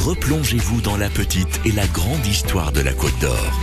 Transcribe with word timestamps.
replongez-vous 0.00 0.80
dans 0.80 0.96
la 0.96 1.08
petite 1.08 1.60
et 1.64 1.70
la 1.70 1.86
grande 1.86 2.26
histoire 2.26 2.72
de 2.72 2.80
la 2.80 2.92
Côte 2.92 3.16
d'Or. 3.20 3.60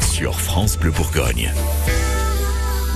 Sur 0.00 0.40
France 0.40 0.78
Bleu 0.78 0.92
Bourgogne. 0.92 1.52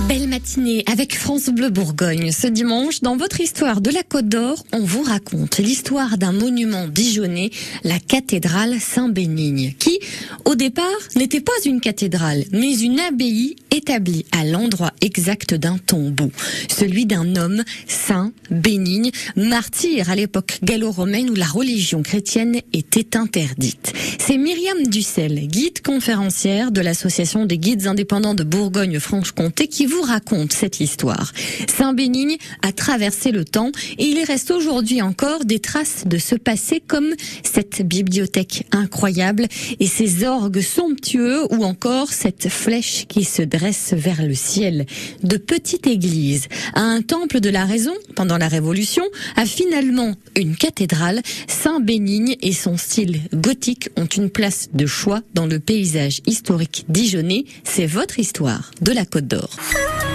Belle 0.01 0.27
matinée 0.27 0.83
avec 0.91 1.17
France 1.17 1.49
Bleu 1.49 1.69
Bourgogne. 1.69 2.31
Ce 2.31 2.45
dimanche, 2.45 3.01
dans 3.01 3.17
votre 3.17 3.39
histoire 3.39 3.81
de 3.81 3.89
la 3.89 4.03
Côte 4.03 4.27
d'Or, 4.27 4.63
on 4.71 4.81
vous 4.81 5.01
raconte 5.01 5.57
l'histoire 5.57 6.17
d'un 6.17 6.33
monument 6.33 6.87
dijonnais, 6.87 7.49
la 7.83 7.97
cathédrale 7.97 8.79
Saint-Bénigne, 8.79 9.73
qui, 9.79 9.99
au 10.43 10.53
départ, 10.53 10.85
n'était 11.15 11.39
pas 11.39 11.53
une 11.65 11.79
cathédrale, 11.79 12.43
mais 12.51 12.77
une 12.77 12.99
abbaye 12.99 13.55
établie 13.71 14.25
à 14.31 14.45
l'endroit 14.45 14.91
exact 15.01 15.53
d'un 15.53 15.77
tombeau, 15.77 16.31
celui 16.69 17.05
d'un 17.05 17.35
homme 17.35 17.63
saint, 17.87 18.31
bénigne, 18.51 19.11
martyr 19.35 20.09
à 20.09 20.15
l'époque 20.15 20.59
gallo-romaine 20.61 21.29
où 21.29 21.35
la 21.35 21.47
religion 21.47 22.03
chrétienne 22.03 22.61
était 22.73 23.17
interdite. 23.17 23.93
C'est 24.19 24.37
Myriam 24.37 24.85
Dussel, 24.87 25.47
guide 25.47 25.81
conférencière 25.81 26.71
de 26.71 26.81
l'association 26.81 27.45
des 27.45 27.57
guides 27.57 27.87
indépendants 27.87 28.33
de 28.33 28.43
Bourgogne-Franche-Comté 28.43 29.67
qui 29.67 29.84
vous 29.85 30.01
raconte 30.01 30.53
cette 30.53 30.79
histoire. 30.79 31.31
Saint-Bénigne 31.67 32.37
a 32.61 32.71
traversé 32.71 33.31
le 33.31 33.45
temps 33.45 33.71
et 33.97 34.05
il 34.05 34.23
reste 34.23 34.51
aujourd'hui 34.51 35.01
encore 35.01 35.45
des 35.45 35.59
traces 35.59 36.03
de 36.05 36.17
ce 36.17 36.35
passé 36.35 36.81
comme 36.85 37.13
cette 37.43 37.81
bibliothèque 37.81 38.67
incroyable 38.71 39.47
et 39.79 39.87
ces 39.87 40.23
orgues 40.23 40.61
somptueux 40.61 41.43
ou 41.53 41.63
encore 41.63 42.09
cette 42.09 42.49
flèche 42.49 43.05
qui 43.07 43.23
se 43.23 43.41
dresse 43.41 43.93
vers 43.93 44.25
le 44.25 44.35
ciel. 44.35 44.85
De 45.23 45.37
petite 45.37 45.87
église 45.87 46.47
à 46.73 46.81
un 46.81 47.01
temple 47.01 47.39
de 47.39 47.49
la 47.49 47.65
raison 47.65 47.93
pendant 48.15 48.37
la 48.37 48.47
Révolution 48.47 49.03
a 49.35 49.45
finalement 49.45 50.15
une 50.35 50.55
cathédrale. 50.55 51.21
Saint-Bénigne 51.47 52.35
et 52.41 52.53
son 52.53 52.77
style 52.77 53.21
gothique 53.33 53.89
ont 53.95 54.05
une 54.05 54.29
place 54.29 54.69
de 54.73 54.85
choix 54.85 55.21
dans 55.33 55.45
le 55.45 55.59
paysage 55.59 56.21
historique 56.25 56.85
dijonnais. 56.89 57.45
C'est 57.63 57.87
votre 57.87 58.19
histoire 58.19 58.71
de 58.81 58.91
la 58.91 59.05
Côte 59.05 59.27
d'Or. 59.27 59.49
Bye. 59.75 60.05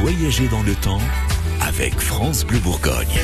Voyager 0.00 0.48
dans 0.48 0.62
le 0.62 0.74
temps 0.74 1.00
avec 1.60 2.00
France 2.00 2.44
Bleu 2.46 2.58
Bourgogne. 2.60 3.20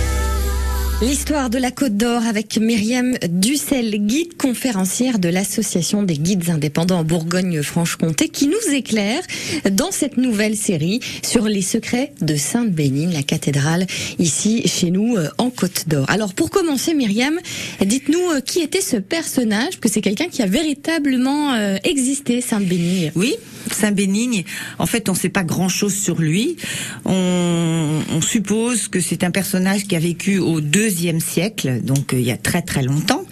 L'histoire 1.01 1.49
de 1.49 1.59
la 1.59 1.71
Côte 1.71 1.97
d'Or 1.97 2.27
avec 2.27 2.59
Myriam 2.59 3.17
Dussel, 3.29 4.05
guide 4.05 4.37
conférencière 4.37 5.21
de 5.21 5.29
l'Association 5.29 6.03
des 6.03 6.19
guides 6.19 6.51
indépendants 6.51 6.99
en 6.99 7.05
Bourgogne-Franche-Comté, 7.05 8.29
qui 8.31 8.49
nous 8.49 8.75
éclaire 8.75 9.23
dans 9.71 9.93
cette 9.93 10.17
nouvelle 10.17 10.57
série 10.57 10.99
sur 11.23 11.45
les 11.45 11.63
secrets 11.63 12.13
de 12.21 12.35
Sainte-Bénigne, 12.35 13.13
la 13.13 13.23
cathédrale 13.23 13.87
ici 14.19 14.67
chez 14.67 14.91
nous 14.91 15.17
euh, 15.17 15.29
en 15.39 15.51
Côte 15.51 15.85
d'Or. 15.87 16.05
Alors 16.09 16.35
pour 16.35 16.51
commencer, 16.51 16.95
Myriam, 16.95 17.39
dites-nous 17.81 18.33
euh, 18.33 18.41
qui 18.41 18.59
était 18.59 18.81
ce 18.81 18.97
personnage, 18.97 19.79
que 19.79 19.89
c'est 19.89 20.01
quelqu'un 20.01 20.27
qui 20.27 20.43
a 20.43 20.47
véritablement 20.47 21.55
euh, 21.55 21.77
existé, 21.85 22.41
Sainte-Bénigne. 22.41 23.13
Oui, 23.15 23.37
Saint-Bénigne, 23.71 24.43
en 24.81 24.87
fait, 24.87 25.09
on 25.09 25.13
ne 25.13 25.19
sait 25.19 25.29
pas 25.29 25.45
grand-chose 25.45 25.95
sur 25.95 26.21
lui. 26.21 26.57
On, 27.05 28.01
on 28.11 28.21
suppose 28.21 28.89
que 28.89 28.99
c'est 28.99 29.23
un 29.23 29.31
personnage 29.31 29.85
qui 29.85 29.95
a 29.95 30.01
vécu 30.01 30.39
au 30.39 30.61
deuxième 30.89 31.21
siècle, 31.21 31.81
donc 31.83 32.15
euh, 32.15 32.19
il 32.21 32.27
y 32.27 32.31
a 32.31 32.39
très 32.39 32.63
très 32.63 32.83
longtemps, 32.83 33.25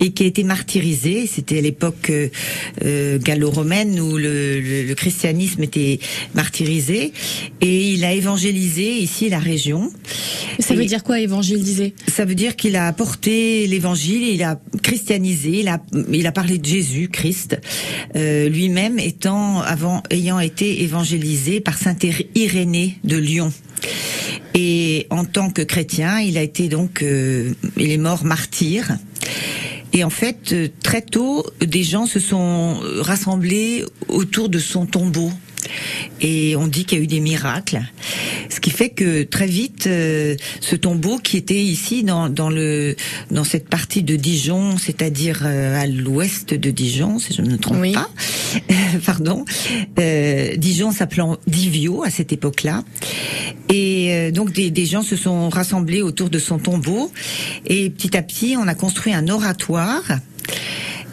et 0.00 0.10
qui 0.10 0.24
a 0.24 0.26
été 0.26 0.42
martyrisé. 0.42 1.28
C'était 1.32 1.58
à 1.58 1.60
l'époque 1.60 2.10
euh, 2.10 2.28
euh, 2.84 3.18
gallo-romaine 3.20 4.00
où 4.00 4.16
le, 4.16 4.60
le- 4.60 4.82
le 4.82 4.94
christianisme 4.96 5.62
était 5.62 6.00
martyrisé, 6.34 7.12
et 7.60 7.92
il 7.92 8.04
a 8.04 8.12
évangélisé 8.12 8.98
ici 8.98 9.28
la 9.28 9.38
région. 9.38 9.92
Ça 10.58 10.74
Et- 10.74 10.76
veut 10.76 10.84
dire 10.84 11.04
quoi 11.04 11.20
évangéliser? 11.20 11.94
Ça 12.08 12.24
veut 12.24 12.34
dire 12.34 12.56
qu'il 12.56 12.74
a 12.74 12.88
apporté 12.88 13.66
l'évangile, 13.68 14.24
il 14.24 14.42
a 14.42 14.60
christianisé, 14.82 15.60
il 15.60 15.68
a, 15.68 15.80
il 16.12 16.26
a 16.26 16.32
parlé 16.32 16.58
de 16.58 16.64
Jésus, 16.66 17.08
Christ, 17.08 17.56
euh, 18.16 18.48
lui-même 18.48 18.98
étant, 18.98 19.60
avant, 19.60 20.02
ayant 20.10 20.40
été 20.40 20.82
évangélisé 20.82 21.60
par 21.60 21.78
saint 21.78 21.96
Iré- 22.02 22.28
Irénée 22.34 22.96
de 23.04 23.16
Lyon. 23.16 23.52
Et 24.54 25.06
en 25.10 25.24
tant 25.24 25.50
que 25.50 25.62
chrétien, 25.62 26.20
il 26.20 26.38
a 26.38 26.42
été 26.42 26.68
donc, 26.68 27.02
euh, 27.02 27.52
il 27.76 27.90
est 27.90 27.98
mort 27.98 28.24
martyr. 28.24 28.96
Et 29.92 30.04
en 30.04 30.10
fait, 30.10 30.52
euh, 30.52 30.68
très 30.82 31.02
tôt, 31.02 31.46
des 31.60 31.82
gens 31.82 32.06
se 32.06 32.20
sont 32.20 32.80
rassemblés 33.00 33.84
autour 34.08 34.48
de 34.48 34.58
son 34.58 34.86
tombeau. 34.86 35.30
Et 36.20 36.56
on 36.56 36.66
dit 36.66 36.84
qu'il 36.84 36.98
y 36.98 37.00
a 37.00 37.04
eu 37.04 37.08
des 37.08 37.20
miracles. 37.20 37.80
Ce 38.48 38.60
qui 38.60 38.70
fait 38.70 38.90
que 38.90 39.22
très 39.22 39.46
vite, 39.46 39.86
euh, 39.86 40.36
ce 40.60 40.76
tombeau 40.76 41.18
qui 41.18 41.36
était 41.36 41.62
ici 41.62 42.02
dans, 42.02 42.28
dans 42.28 42.50
le 42.50 42.96
dans 43.30 43.44
cette 43.44 43.68
partie 43.68 44.02
de 44.02 44.16
Dijon, 44.16 44.78
c'est-à-dire 44.78 45.42
euh, 45.44 45.80
à 45.80 45.86
l'ouest 45.86 46.54
de 46.54 46.70
Dijon, 46.70 47.18
si 47.18 47.34
je 47.34 47.42
ne 47.42 47.50
me 47.50 47.58
trompe 47.58 47.78
Oui. 47.80 47.92
pas, 47.92 48.08
pardon, 49.06 49.44
euh, 49.98 50.56
Dijon 50.56 50.92
s'appelant 50.92 51.36
Divio 51.46 52.02
à 52.02 52.10
cette 52.10 52.32
époque-là. 52.32 52.84
Et 53.72 54.12
euh, 54.12 54.30
donc 54.30 54.52
des, 54.52 54.70
des 54.70 54.86
gens 54.86 55.02
se 55.02 55.16
sont 55.16 55.48
rassemblés 55.48 56.02
autour 56.02 56.30
de 56.30 56.38
son 56.38 56.58
tombeau. 56.58 57.12
Et 57.66 57.90
petit 57.90 58.16
à 58.16 58.22
petit, 58.22 58.56
on 58.58 58.68
a 58.68 58.74
construit 58.74 59.12
un 59.12 59.28
oratoire. 59.28 60.02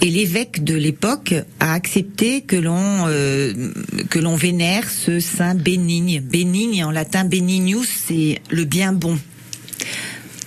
Et 0.03 0.09
l'évêque 0.09 0.65
de 0.65 0.75
l'époque 0.75 1.33
a 1.61 1.71
accepté 1.71 2.41
que 2.41 2.57
l'on 2.57 3.07
euh, 3.07 3.71
que 4.09 4.19
l'on 4.19 4.35
vénère 4.35 4.89
ce 4.89 5.21
saint 5.21 5.55
bénigne. 5.55 6.19
Bénigne 6.19 6.83
en 6.83 6.91
latin 6.91 7.23
benignus, 7.23 7.87
c'est 8.05 8.41
le 8.49 8.65
bien 8.65 8.91
bon. 8.91 9.17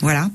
Voilà. 0.03 0.31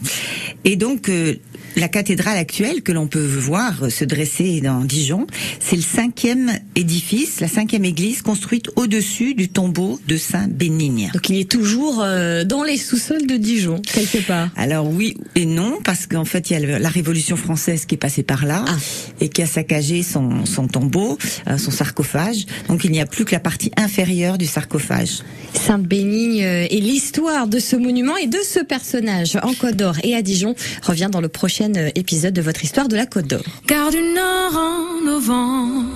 Et 0.66 0.76
donc 0.76 1.08
euh, 1.08 1.36
la 1.76 1.88
cathédrale 1.88 2.38
actuelle 2.38 2.82
que 2.82 2.92
l'on 2.92 3.08
peut 3.08 3.26
voir 3.26 3.90
se 3.90 4.06
dresser 4.06 4.62
dans 4.62 4.82
Dijon, 4.84 5.28
c'est 5.60 5.76
le 5.76 5.82
cinquième 5.82 6.52
édifice, 6.76 7.40
la 7.40 7.48
cinquième 7.48 7.86
église 7.86 8.22
construite 8.22 8.70
au-dessus 8.76 9.34
du 9.34 9.50
tombeau 9.50 10.00
de 10.08 10.18
Saint 10.18 10.48
Bénigne. 10.48 11.10
Donc 11.14 11.30
il 11.30 11.38
est 11.40 11.50
toujours 11.50 12.02
euh, 12.04 12.44
dans 12.44 12.64
les 12.64 12.78
sous-sols 12.78 13.28
de 13.28 13.38
Dijon, 13.38 13.82
quelque 13.82 14.26
part. 14.26 14.50
Alors 14.56 14.90
oui 14.90 15.18
et 15.36 15.46
non, 15.46 15.80
parce 15.84 16.08
qu'en 16.08 16.26
fait 16.26 16.50
il 16.50 16.60
y 16.60 16.66
a 16.66 16.80
la 16.80 16.90
Révolution 16.90 17.36
française 17.38 17.86
qui 17.86 17.96
est 17.96 17.98
passée 17.98 18.24
par 18.24 18.46
là 18.46 18.66
Ah. 18.68 18.78
et 19.22 19.30
qui 19.30 19.42
a 19.42 19.46
saccagé 19.46 20.04
son, 20.04 20.46
son 20.46 20.68
tombeau, 20.68 21.18
euh, 21.48 21.58
son 21.58 21.72
sarcophage. 21.72 22.46
Donc 22.68 22.84
il 22.84 22.92
n'y 22.92 23.02
a 23.02 23.06
plus 23.06 23.26
que 23.26 23.32
la 23.32 23.40
partie 23.40 23.72
inférieure 23.78 24.38
du 24.38 24.46
sarcophage. 24.46 25.20
Sainte-Bénigne 25.54 26.44
euh, 26.44 26.68
et 26.70 26.80
l'histoire 26.82 27.48
de 27.48 27.60
ce 27.60 27.76
monument 27.76 28.18
et 28.18 28.28
de 28.28 28.38
ce 28.44 28.60
personnage 28.60 29.38
en 29.44 29.54
Côte 29.54 29.76
d'Or 29.76 29.96
et 30.04 30.16
à 30.16 30.22
Dijon 30.22 30.56
revient 30.84 31.10
dans 31.12 31.22
le 31.22 31.30
prochain 31.30 31.61
euh, 31.62 31.90
épisode 31.94 32.34
de 32.34 32.42
votre 32.42 32.64
histoire 32.64 32.88
de 32.88 32.96
la 32.96 33.06
Côte 33.06 33.28
d'Or. 33.28 33.44
Car 33.68 33.92
du 33.92 34.02
nord 34.02 34.56
en 34.56 35.06
novembre, 35.06 35.94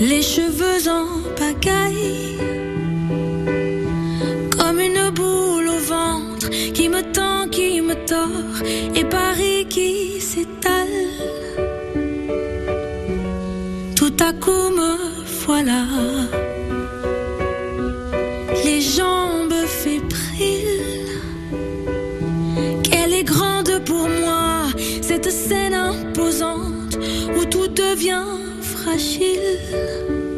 les 0.00 0.20
cheveux 0.20 0.88
en 0.90 1.06
pagaille, 1.36 2.38
comme 4.50 4.80
une 4.80 5.10
boule 5.10 5.68
au 5.68 5.78
ventre 5.78 6.50
qui 6.74 6.88
me 6.88 7.02
tend, 7.12 7.48
qui 7.50 7.80
me 7.80 7.94
tord, 8.04 8.66
et 8.96 9.04
Paris 9.04 9.66
qui 9.68 10.20
s'étale. 10.20 10.88
Tout 13.94 14.16
à 14.18 14.32
coup 14.32 14.50
me 14.50 14.96
voilà, 15.46 15.84
les 18.64 18.80
jambes 18.80 19.52
fébriles. 19.66 20.91
Grande 23.24 23.84
pour 23.84 24.08
moi, 24.08 24.64
cette 25.00 25.30
scène 25.30 25.74
imposante 25.74 26.96
où 27.36 27.44
tout 27.44 27.68
devient 27.68 28.24
fragile. 28.60 30.31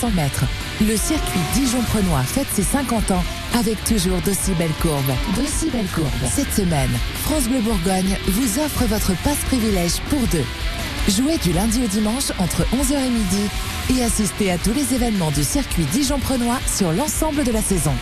Le 0.00 0.96
circuit 0.96 1.40
Dijon-Prenois 1.54 2.22
fête 2.22 2.46
ses 2.52 2.62
50 2.62 3.10
ans 3.10 3.24
avec 3.58 3.82
toujours 3.82 4.20
d'aussi 4.20 4.52
belles 4.56 4.70
courbes. 4.80 5.12
D'aussi 5.34 5.70
belles 5.70 5.88
courbes. 5.92 6.06
Cette 6.32 6.52
semaine, 6.52 6.90
France 7.24 7.48
Bleu 7.48 7.58
Bourgogne 7.60 8.16
vous 8.28 8.60
offre 8.60 8.84
votre 8.84 9.16
passe 9.24 9.42
privilège 9.46 10.00
pour 10.08 10.20
deux. 10.28 10.44
Jouez 11.08 11.38
du 11.38 11.52
lundi 11.52 11.80
au 11.84 11.88
dimanche 11.88 12.30
entre 12.38 12.62
11h 12.76 12.94
et 12.94 13.10
midi 13.10 13.50
et 13.96 14.04
assistez 14.04 14.52
à 14.52 14.58
tous 14.58 14.72
les 14.72 14.94
événements 14.94 15.32
du 15.32 15.42
circuit 15.42 15.84
Dijon-Prenois 15.86 16.60
sur 16.66 16.92
l'ensemble 16.92 17.42
de 17.42 17.50
la 17.50 17.62
saison. 17.62 17.92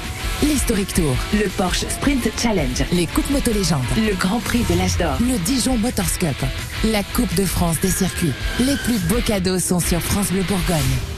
L'Historic 0.43 0.93
Tour, 0.93 1.17
le 1.33 1.49
Porsche 1.49 1.87
Sprint 1.89 2.29
Challenge, 2.39 2.85
les 2.93 3.07
Coupes 3.07 3.31
Moto 3.31 3.53
Légendes, 3.55 3.85
le 3.97 4.15
Grand 4.17 4.41
Prix 4.41 4.65
de 4.69 4.77
l'Âge 4.77 4.99
d'Or, 4.99 5.17
le 5.21 5.39
Dijon 5.47 5.79
Motors 5.79 6.19
Cup, 6.19 6.37
la 6.85 7.03
Coupe 7.15 7.35
de 7.37 7.47
France 7.47 7.81
des 7.81 7.91
circuits. 7.91 8.35
Les 8.61 8.77
plus 8.85 8.99
beaux 9.09 9.23
cadeaux 9.25 9.59
sont 9.59 9.81
sur 9.81 10.03
France 10.03 10.31
Bleu 10.31 10.43
Bourgogne. 10.43 11.16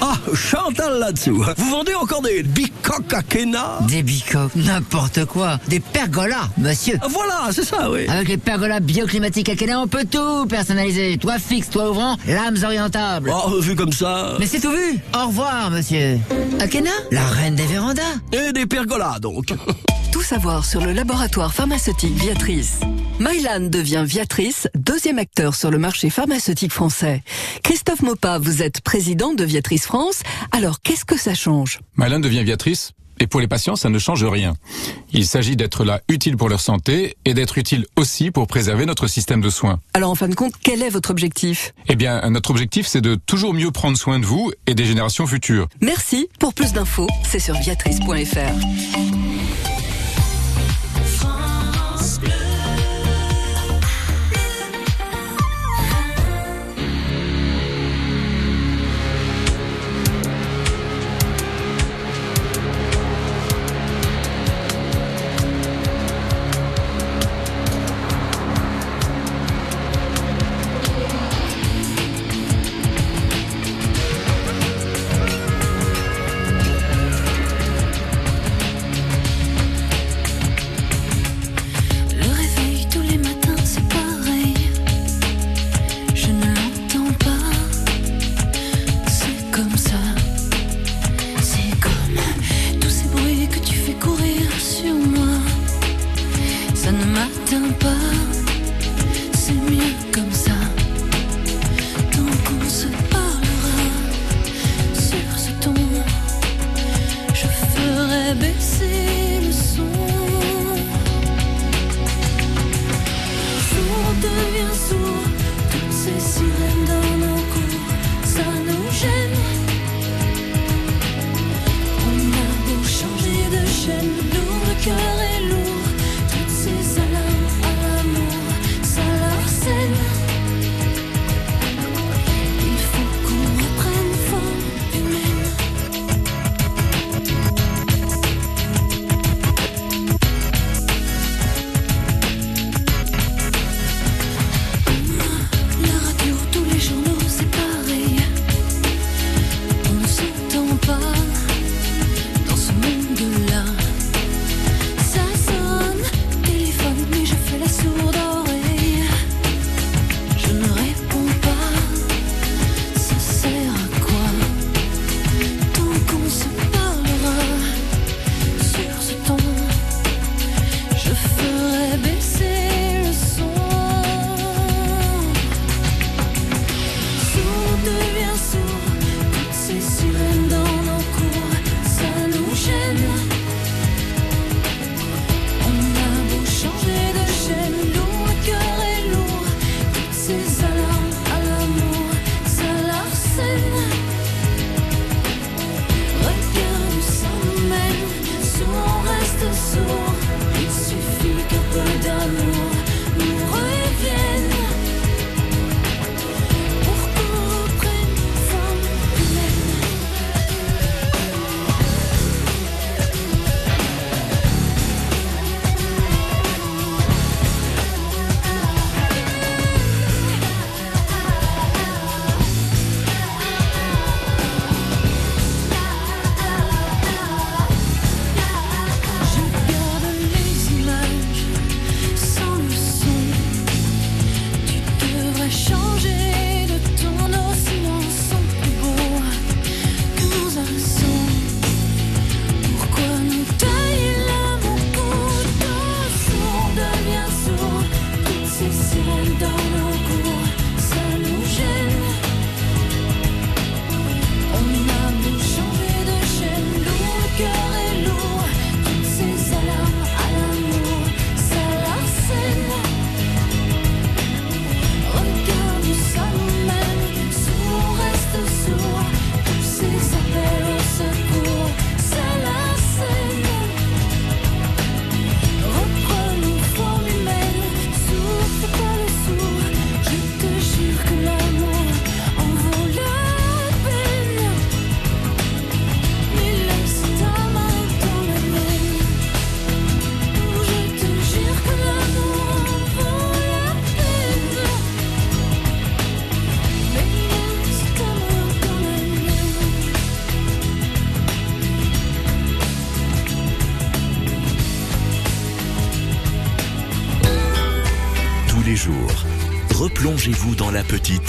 Ah, 0.00 0.14
Chantal 0.34 0.98
là-dessous. 0.98 1.42
Vous 1.56 1.70
vendez 1.70 1.94
encore 1.94 2.20
des 2.22 2.42
bicoques 2.42 3.12
à 3.14 3.22
Kena? 3.22 3.78
Des 3.88 4.02
bicoques, 4.02 4.54
n'importe 4.54 5.24
quoi. 5.24 5.58
Des 5.68 5.80
pergolas, 5.80 6.48
monsieur. 6.58 6.98
Ah, 7.02 7.06
Voilà, 7.08 7.48
c'est 7.50 7.64
ça, 7.64 7.90
oui. 7.90 8.06
Avec 8.08 8.28
les 8.28 8.36
pergolas 8.36 8.80
bioclimatiques 8.80 9.48
Akena, 9.48 9.80
on 9.80 9.86
peut 9.88 10.04
tout 10.08 10.46
personnaliser. 10.46 11.16
Toit 11.18 11.38
fixe, 11.38 11.70
toit 11.70 11.90
ouvrant, 11.90 12.16
lames 12.28 12.58
orientables. 12.62 13.32
Oh, 13.34 13.58
vu 13.60 13.74
comme 13.74 13.92
ça. 13.92 14.34
Mais 14.38 14.46
c'est 14.46 14.60
tout 14.60 14.70
vu. 14.70 14.98
Au 15.18 15.26
revoir, 15.28 15.70
monsieur. 15.70 16.18
Akena, 16.60 16.90
la 17.10 17.24
reine 17.26 17.54
des 17.56 17.66
vérandas. 17.66 18.02
Et 18.32 18.52
des 18.52 18.66
pergolas, 18.66 19.18
donc. 19.20 19.46
Tout 20.12 20.22
savoir 20.22 20.64
sur 20.64 20.82
le 20.84 20.92
laboratoire 20.92 21.52
pharmaceutique 21.54 22.14
Viatrice. 22.16 22.80
Mylan 23.18 23.70
devient 23.70 24.04
Viatrice, 24.06 24.68
deuxième 24.74 25.18
acteur 25.18 25.54
sur 25.54 25.70
le 25.70 25.78
marché 25.78 26.10
pharmaceutique 26.10 26.72
français. 26.72 27.22
Christophe 27.62 28.02
Mopa, 28.02 28.38
vous 28.38 28.62
êtes 28.62 28.82
président 28.82 29.32
de 29.32 29.42
Viatrice 29.42 29.86
France. 29.86 30.22
Alors, 30.52 30.82
qu'est-ce 30.82 31.06
que 31.06 31.16
ça 31.16 31.34
change 31.34 31.80
Mylan 31.96 32.20
devient 32.20 32.44
Viatrice 32.44 32.92
et 33.18 33.26
pour 33.26 33.40
les 33.40 33.48
patients, 33.48 33.76
ça 33.76 33.88
ne 33.88 33.98
change 33.98 34.22
rien. 34.24 34.52
Il 35.10 35.26
s'agit 35.26 35.56
d'être 35.56 35.84
là 35.84 36.02
utile 36.10 36.36
pour 36.36 36.50
leur 36.50 36.60
santé 36.60 37.16
et 37.24 37.32
d'être 37.32 37.56
utile 37.56 37.86
aussi 37.96 38.30
pour 38.30 38.46
préserver 38.46 38.84
notre 38.84 39.06
système 39.06 39.40
de 39.40 39.48
soins. 39.48 39.80
Alors, 39.94 40.10
en 40.10 40.14
fin 40.14 40.28
de 40.28 40.34
compte, 40.34 40.52
quel 40.62 40.82
est 40.82 40.90
votre 40.90 41.10
objectif? 41.10 41.72
Eh 41.88 41.96
bien, 41.96 42.28
notre 42.28 42.50
objectif, 42.50 42.86
c'est 42.86 43.00
de 43.00 43.14
toujours 43.14 43.54
mieux 43.54 43.70
prendre 43.70 43.96
soin 43.96 44.18
de 44.18 44.26
vous 44.26 44.52
et 44.66 44.74
des 44.74 44.84
générations 44.84 45.26
futures. 45.26 45.66
Merci. 45.80 46.28
Pour 46.38 46.52
plus 46.52 46.74
d'infos, 46.74 47.08
c'est 47.26 47.38
sur 47.38 47.54
viatrice.fr. 47.54 48.52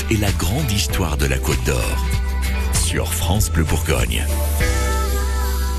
et 0.10 0.17
la 0.17 0.32
grande 0.34 0.72
histoire 0.72 1.17
de 1.17 1.26
la 1.26 1.38
Côte 1.38 1.63
d'Or. 1.65 2.06
Sur 2.74 3.13
France 3.13 3.52
Bleu 3.52 3.63
Bourgogne. 3.63 4.26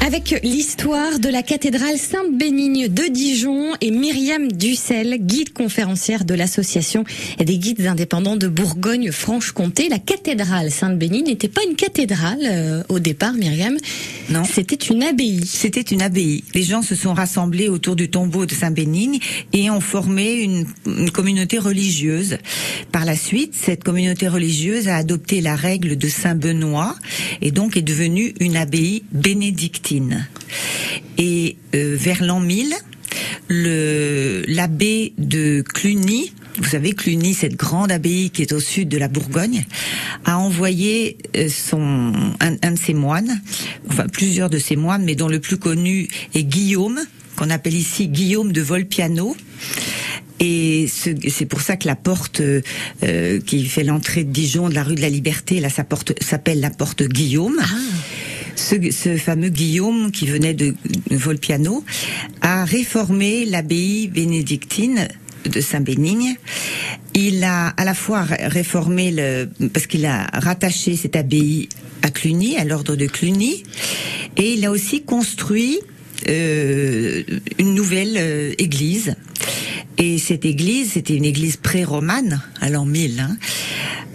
Avec 0.08 0.40
l'histoire 0.42 1.18
de 1.18 1.28
la 1.28 1.42
cathédrale 1.42 1.98
Sainte-Bénigne 1.98 2.88
de 2.88 3.12
Dijon 3.12 3.74
et 3.82 3.90
Myriam 3.90 4.50
Dussel, 4.50 5.18
guide 5.20 5.52
conférencière 5.52 6.24
de 6.24 6.32
l'association 6.32 7.04
des 7.38 7.58
guides 7.58 7.86
indépendants 7.86 8.36
de 8.36 8.48
Bourgogne-Franche-Comté. 8.48 9.90
La 9.90 9.98
cathédrale 9.98 10.70
Sainte-Bénigne 10.70 11.26
n'était 11.26 11.48
pas 11.48 11.60
une 11.68 11.76
cathédrale 11.76 12.38
euh, 12.42 12.82
au 12.88 13.00
départ, 13.00 13.34
Myriam. 13.34 13.76
Non. 14.30 14.44
C'était 14.44 14.76
une 14.76 15.02
abbaye. 15.02 15.44
C'était 15.44 15.82
une 15.82 16.00
abbaye. 16.00 16.42
Les 16.54 16.62
gens 16.62 16.80
se 16.80 16.94
sont 16.94 17.12
rassemblés 17.12 17.68
autour 17.68 17.94
du 17.94 18.08
tombeau 18.08 18.46
de 18.46 18.54
Saint-Bénigne 18.54 19.18
et 19.52 19.68
ont 19.68 19.82
formé 19.82 20.40
une, 20.40 20.64
une 20.86 21.10
communauté 21.10 21.58
religieuse. 21.58 22.38
Par 22.92 23.04
la 23.04 23.14
suite, 23.14 23.52
cette 23.54 23.84
communauté 23.84 24.26
religieuse 24.26 24.88
a 24.88 24.96
adopté 24.96 25.42
la 25.42 25.54
règle 25.54 25.98
de 25.98 26.08
Saint-Benoît 26.08 26.96
et 27.42 27.50
donc 27.50 27.76
est 27.76 27.82
devenue 27.82 28.32
une 28.40 28.56
abbaye 28.56 29.02
bénédictine. 29.12 29.97
Et 31.16 31.56
euh, 31.74 31.96
vers 31.98 32.22
l'an 32.22 32.40
1000, 32.40 32.74
le 33.48 34.42
l'abbé 34.46 35.12
de 35.18 35.62
Cluny, 35.62 36.32
vous 36.58 36.68
savez 36.68 36.92
Cluny, 36.92 37.34
cette 37.34 37.56
grande 37.56 37.92
abbaye 37.92 38.30
qui 38.30 38.42
est 38.42 38.52
au 38.52 38.60
sud 38.60 38.88
de 38.88 38.98
la 38.98 39.08
Bourgogne, 39.08 39.64
a 40.24 40.38
envoyé 40.38 41.18
euh, 41.36 41.48
son 41.48 42.12
un, 42.40 42.70
de 42.72 42.78
ses 42.78 42.94
moines, 42.94 43.40
enfin 43.90 44.06
plusieurs 44.06 44.50
de 44.50 44.58
ses 44.58 44.76
moines, 44.76 45.04
mais 45.04 45.14
dont 45.14 45.28
le 45.28 45.40
plus 45.40 45.56
connu 45.56 46.08
est 46.34 46.44
Guillaume, 46.44 47.00
qu'on 47.36 47.50
appelle 47.50 47.74
ici 47.74 48.08
Guillaume 48.08 48.52
de 48.52 48.60
Volpiano. 48.60 49.36
Et 50.40 50.86
c'est 50.88 51.46
pour 51.46 51.60
ça 51.60 51.76
que 51.76 51.88
la 51.88 51.96
porte 51.96 52.40
euh, 52.40 53.40
qui 53.40 53.64
fait 53.66 53.82
l'entrée 53.82 54.22
de 54.22 54.30
Dijon, 54.30 54.68
de 54.68 54.74
la 54.74 54.84
rue 54.84 54.94
de 54.94 55.00
la 55.00 55.08
Liberté, 55.08 55.58
là, 55.58 55.68
sa 55.68 55.84
s'appelle 56.20 56.60
la 56.60 56.70
porte 56.70 57.02
Guillaume. 57.02 57.60
Ce, 58.58 59.16
fameux 59.16 59.50
Guillaume 59.50 60.10
qui 60.10 60.26
venait 60.26 60.52
de, 60.52 60.74
de 61.10 61.16
Volpiano 61.16 61.84
a 62.40 62.64
réformé 62.64 63.44
l'abbaye 63.44 64.08
bénédictine 64.08 65.06
de 65.44 65.60
Saint-Bénigne. 65.60 66.34
Il 67.14 67.44
a 67.44 67.68
à 67.68 67.84
la 67.84 67.94
fois 67.94 68.22
réformé 68.28 69.12
le, 69.12 69.48
parce 69.72 69.86
qu'il 69.86 70.04
a 70.06 70.26
rattaché 70.32 70.96
cette 70.96 71.14
abbaye 71.14 71.68
à 72.02 72.10
Cluny, 72.10 72.56
à 72.56 72.64
l'ordre 72.64 72.96
de 72.96 73.06
Cluny, 73.06 73.62
et 74.36 74.54
il 74.54 74.64
a 74.64 74.72
aussi 74.72 75.02
construit 75.02 75.78
euh, 76.28 77.22
une 77.58 77.74
nouvelle 77.74 78.16
euh, 78.16 78.52
église. 78.58 79.14
Et 79.98 80.18
cette 80.18 80.44
église, 80.44 80.92
c'était 80.92 81.16
une 81.16 81.24
église 81.24 81.56
pré-romane, 81.56 82.40
à 82.60 82.70
l'an 82.70 82.84
1000, 82.84 83.18
hein, 83.18 83.36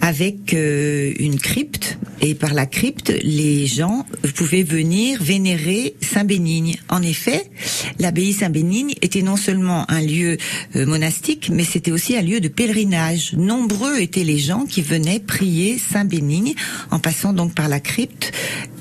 avec 0.00 0.54
euh, 0.54 1.12
une 1.18 1.38
crypte. 1.38 1.98
Et 2.22 2.34
par 2.34 2.54
la 2.54 2.64
crypte, 2.64 3.12
les 3.22 3.66
gens 3.66 4.06
pouvaient 4.34 4.62
venir 4.62 5.22
vénérer 5.22 5.94
Saint-Bénigne. 6.00 6.76
En 6.88 7.02
effet, 7.02 7.50
l'abbaye 7.98 8.32
Saint-Bénigne 8.32 8.94
était 9.02 9.20
non 9.20 9.36
seulement 9.36 9.90
un 9.90 10.00
lieu 10.00 10.38
euh, 10.74 10.86
monastique, 10.86 11.50
mais 11.52 11.64
c'était 11.64 11.90
aussi 11.90 12.16
un 12.16 12.22
lieu 12.22 12.40
de 12.40 12.48
pèlerinage. 12.48 13.34
Nombreux 13.34 13.98
étaient 13.98 14.24
les 14.24 14.38
gens 14.38 14.64
qui 14.64 14.80
venaient 14.80 15.20
prier 15.20 15.78
Saint-Bénigne 15.78 16.54
en 16.90 16.98
passant 16.98 17.34
donc 17.34 17.54
par 17.54 17.68
la 17.68 17.80
crypte 17.80 18.32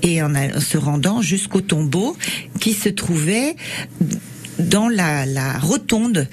et 0.03 0.21
en, 0.21 0.35
en 0.35 0.59
se 0.61 0.77
rendant 0.77 1.21
jusqu'au 1.21 1.61
tombeau 1.61 2.15
qui 2.61 2.73
se 2.73 2.89
trouvait 3.13 3.55
dans 4.69 4.89
la, 4.89 5.25
la 5.25 5.57
rotonde, 5.59 6.27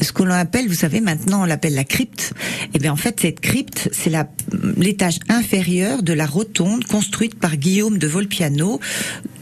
ce 0.00 0.12
qu'on 0.12 0.30
appelle, 0.30 0.68
vous 0.68 0.74
savez, 0.74 1.00
maintenant 1.00 1.42
on 1.42 1.46
l'appelle 1.46 1.74
la 1.74 1.84
crypte. 1.84 2.32
Et 2.74 2.78
bien 2.78 2.92
en 2.92 2.96
fait, 2.96 3.18
cette 3.20 3.40
crypte, 3.40 3.88
c'est 3.92 4.10
la 4.10 4.28
l'étage 4.76 5.18
inférieur 5.28 6.02
de 6.02 6.12
la 6.12 6.26
rotonde 6.26 6.84
construite 6.84 7.34
par 7.38 7.56
Guillaume 7.56 7.98
de 7.98 8.06
Volpiano 8.06 8.80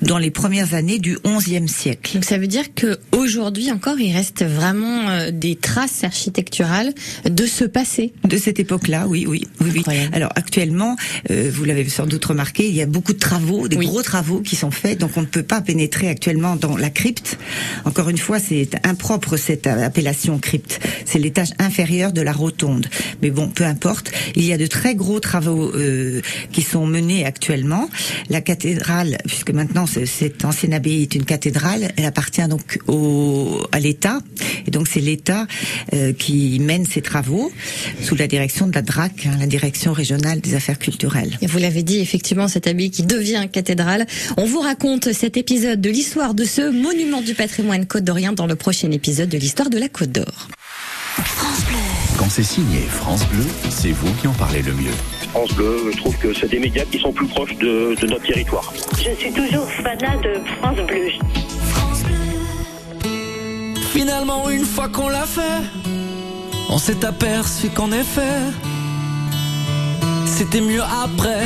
dans 0.02 0.18
les 0.18 0.30
premières 0.30 0.74
années 0.74 0.98
du 0.98 1.18
XIe 1.24 1.68
siècle. 1.68 2.14
Donc 2.14 2.24
ça 2.24 2.38
veut 2.38 2.46
dire 2.46 2.74
que 2.74 2.98
aujourd'hui 3.12 3.72
encore, 3.72 3.98
il 3.98 4.12
reste 4.14 4.44
vraiment 4.44 5.08
euh, 5.08 5.30
des 5.32 5.56
traces 5.56 6.04
architecturales 6.04 6.92
de 7.28 7.46
ce 7.46 7.64
passé. 7.64 8.12
De 8.24 8.36
cette 8.36 8.60
époque-là, 8.60 9.06
oui, 9.08 9.24
oui, 9.26 9.46
oui, 9.60 9.70
oui. 9.74 9.94
Alors 10.12 10.30
actuellement, 10.36 10.96
euh, 11.30 11.50
vous 11.52 11.64
l'avez 11.64 11.88
sans 11.88 12.06
doute 12.06 12.24
remarqué, 12.24 12.68
il 12.68 12.74
y 12.74 12.82
a 12.82 12.86
beaucoup 12.86 13.12
de 13.12 13.18
travaux, 13.18 13.66
des 13.66 13.76
Oui. 13.76 13.86
gros 13.86 14.02
travaux 14.02 14.40
qui 14.40 14.56
sont 14.56 14.70
faits, 14.70 14.98
donc 14.98 15.12
on 15.16 15.22
ne 15.22 15.26
peut 15.26 15.42
pas 15.42 15.60
pénétrer 15.60 16.08
actuellement 16.08 16.54
dans 16.56 16.76
la 16.76 16.90
crypte. 16.90 17.38
Encore 17.84 18.08
une 18.08 18.18
fois, 18.18 18.27
c'est 18.38 18.70
impropre 18.84 19.36
cette 19.38 19.66
appellation 19.66 20.38
crypte. 20.38 20.80
C'est 21.06 21.18
l'étage 21.18 21.50
inférieur 21.58 22.12
de 22.12 22.20
la 22.20 22.32
rotonde. 22.32 22.86
Mais 23.22 23.30
bon, 23.30 23.48
peu 23.48 23.64
importe. 23.64 24.12
Il 24.36 24.44
y 24.44 24.52
a 24.52 24.58
de 24.58 24.66
très 24.66 24.94
gros 24.94 25.20
travaux 25.20 25.72
euh, 25.74 26.20
qui 26.52 26.60
sont 26.62 26.86
menés 26.86 27.24
actuellement. 27.24 27.88
La 28.28 28.40
cathédrale, 28.42 29.16
puisque 29.26 29.50
maintenant 29.52 29.86
ce- 29.86 30.04
cette 30.04 30.44
ancienne 30.44 30.74
abbaye 30.74 31.02
est 31.02 31.14
une 31.14 31.24
cathédrale, 31.24 31.92
elle 31.96 32.04
appartient 32.04 32.46
donc 32.48 32.78
au, 32.86 33.62
à 33.72 33.80
l'État. 33.80 34.18
Et 34.66 34.70
donc 34.70 34.88
c'est 34.88 35.00
l'État 35.00 35.46
euh, 35.94 36.12
qui 36.12 36.58
mène 36.60 36.84
ces 36.84 37.00
travaux 37.00 37.50
sous 38.02 38.14
la 38.16 38.26
direction 38.26 38.66
de 38.66 38.74
la 38.74 38.82
DRAC, 38.82 39.26
hein, 39.26 39.36
la 39.40 39.46
direction 39.46 39.92
régionale 39.92 40.40
des 40.40 40.54
affaires 40.54 40.78
culturelles. 40.78 41.38
Et 41.40 41.46
vous 41.46 41.58
l'avez 41.58 41.82
dit, 41.82 42.00
effectivement, 42.00 42.48
cette 42.48 42.66
abbaye 42.66 42.90
qui 42.90 43.02
devient 43.04 43.46
cathédrale. 43.50 44.06
On 44.36 44.44
vous 44.44 44.60
raconte 44.60 45.12
cet 45.12 45.36
épisode 45.36 45.80
de 45.80 45.90
l'histoire 45.90 46.34
de 46.34 46.44
ce 46.44 46.70
monument 46.70 47.22
du 47.22 47.34
patrimoine 47.34 47.86
côte 47.86 48.04
d'Orient 48.08 48.32
dans 48.32 48.46
le 48.46 48.56
prochain 48.56 48.90
épisode 48.90 49.28
de 49.28 49.36
l'histoire 49.36 49.68
de 49.68 49.76
la 49.76 49.90
Côte 49.90 50.10
d'Or. 50.10 50.48
Quand 52.16 52.30
c'est 52.30 52.42
signé 52.42 52.80
France 52.80 53.26
Bleu, 53.26 53.44
c'est 53.68 53.92
vous 53.92 54.10
qui 54.14 54.26
en 54.26 54.32
parlez 54.32 54.62
le 54.62 54.72
mieux. 54.72 54.96
France 55.32 55.52
Bleu, 55.52 55.90
je 55.92 55.98
trouve 55.98 56.16
que 56.16 56.32
c'est 56.32 56.48
des 56.48 56.58
médias 56.58 56.86
qui 56.86 56.98
sont 56.98 57.12
plus 57.12 57.26
proches 57.26 57.54
de, 57.56 57.94
de 58.00 58.06
notre 58.06 58.24
territoire. 58.24 58.72
Je 58.96 59.14
suis 59.14 59.30
toujours 59.30 59.70
fanat 59.70 60.16
de 60.22 60.40
France 60.58 60.78
Bleu. 60.86 61.10
Finalement, 63.92 64.48
une 64.48 64.64
fois 64.64 64.88
qu'on 64.88 65.10
l'a 65.10 65.26
fait, 65.26 65.60
on 66.70 66.78
s'est 66.78 67.04
aperçu 67.04 67.68
qu'en 67.68 67.92
effet, 67.92 68.38
c'était 70.24 70.62
mieux 70.62 70.82
après. 71.04 71.44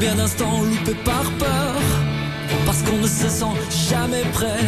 Combien 0.00 0.14
d'instants 0.14 0.62
loupés 0.62 0.94
par 1.04 1.28
peur 1.40 1.74
Parce 2.64 2.82
qu'on 2.82 2.98
ne 2.98 3.08
se 3.08 3.28
sent 3.28 3.56
jamais 3.90 4.22
prêt 4.32 4.64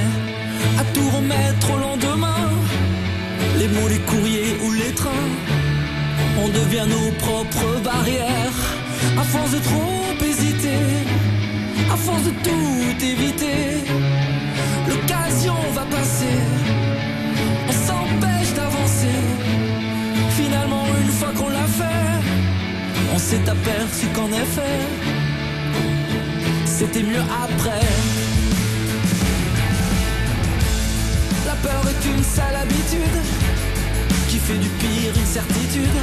à 0.77 0.83
tout 0.93 1.09
remettre 1.09 1.71
au 1.73 1.79
lendemain. 1.79 2.51
Les 3.57 3.69
mots, 3.69 3.87
les 3.87 4.01
courriers 4.01 4.57
ou 4.65 4.73
les 4.73 4.93
trains, 4.93 5.31
on 6.43 6.49
devient 6.49 6.85
nos 6.89 7.13
propres 7.13 7.81
barrières. 7.85 8.59
À 9.17 9.23
force 9.23 9.53
de 9.53 9.61
trop 9.61 10.27
hésiter, 10.29 10.83
à 11.93 11.97
force 11.97 12.25
de 12.25 12.31
tout 12.31 13.05
éviter, 13.05 13.85
l'occasion 14.89 15.55
va 15.75 15.83
passer. 15.83 16.39
On 17.69 17.73
s'empêche 17.87 18.53
d'avancer. 18.57 19.21
Finalement, 20.31 20.87
une 21.01 21.13
fois 21.13 21.31
qu'on 21.37 21.51
l'a 21.51 21.69
fait, 21.79 22.21
on 23.15 23.19
s'est 23.19 23.49
aperçu 23.49 24.07
qu'en 24.13 24.27
effet, 24.27 25.20
c'était 26.81 27.03
mieux 27.03 27.21
après. 27.45 27.87
La 31.45 31.55
peur 31.57 31.83
est 31.93 32.03
une 32.09 32.25
sale 32.25 32.57
habitude 32.57 33.19
qui 34.29 34.39
fait 34.39 34.57
du 34.57 34.69
pire 34.81 35.13
une 35.15 35.27
certitude. 35.27 35.99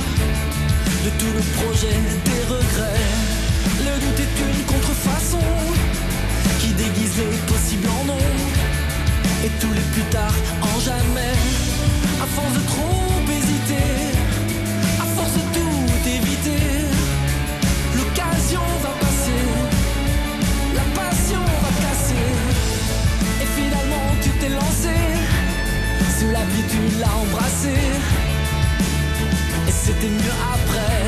De 1.06 1.10
tout 1.18 1.34
le 1.34 1.44
projet, 1.58 1.98
des 2.30 2.44
regrets. 2.54 3.08
Le 3.88 3.94
doute 4.04 4.20
est 4.20 4.36
une 4.46 4.66
contrefaçon 4.66 5.48
qui 6.60 6.70
déguise 6.74 7.18
le 7.18 7.38
possible 7.52 7.88
en 8.00 8.04
non. 8.06 8.26
Et 9.46 9.50
tous 9.60 9.74
les 9.74 9.88
plus 9.94 10.08
tard 10.12 10.36
en 10.62 10.80
jamais. 10.80 11.38
À 12.22 12.28
force 12.36 12.54
de 12.54 12.64
trop 12.68 13.08
hésiter, 13.36 13.90
à 15.02 15.06
force 15.16 15.34
de 15.40 15.46
tout 15.58 16.10
éviter, 16.18 16.66
l'occasion 17.96 18.62
va 18.84 18.90
passer, 18.90 19.07
tu 26.72 26.82
l'as 27.00 27.16
embrassé. 27.24 27.76
Et 29.68 29.72
c'était 29.72 30.14
mieux 30.20 30.38
après. 30.56 31.04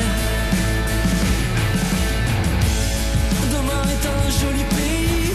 Demain 3.54 3.82
est 3.94 4.04
un 4.16 4.24
joli 4.42 4.64
pays, 4.76 5.32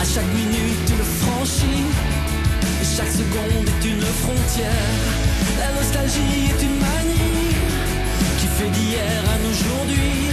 à 0.00 0.04
chaque 0.04 0.32
minute 0.34 0.80
tu 0.86 0.94
le 1.02 1.04
franchis. 1.22 1.86
Et 2.80 2.86
chaque 2.96 3.12
seconde 3.22 3.66
est 3.72 3.84
une 3.88 4.06
frontière. 4.22 4.98
La 5.58 5.70
nostalgie 5.78 6.50
est 6.50 6.62
une 6.64 6.78
manie 6.78 7.42
d'hier 8.70 9.22
à 9.26 9.36
aujourd'hui. 9.50 10.30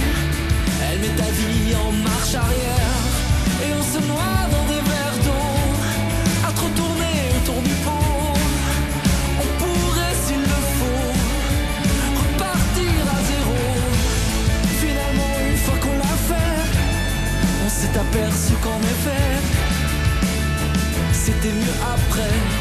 Elle 0.83 0.99
met 0.99 1.15
ta 1.15 1.29
vie 1.39 1.75
en 1.75 1.91
marche 1.91 2.35
arrière 2.35 3.01
et 3.63 3.73
on 3.73 3.83
se 3.83 3.99
noie 4.05 4.39
dans 4.51 4.65
des 4.73 4.78
aperçu 17.99 18.53
qu'en 18.63 18.79
effet, 18.79 19.39
c'était 21.11 21.51
mieux 21.51 21.77
après. 21.93 22.58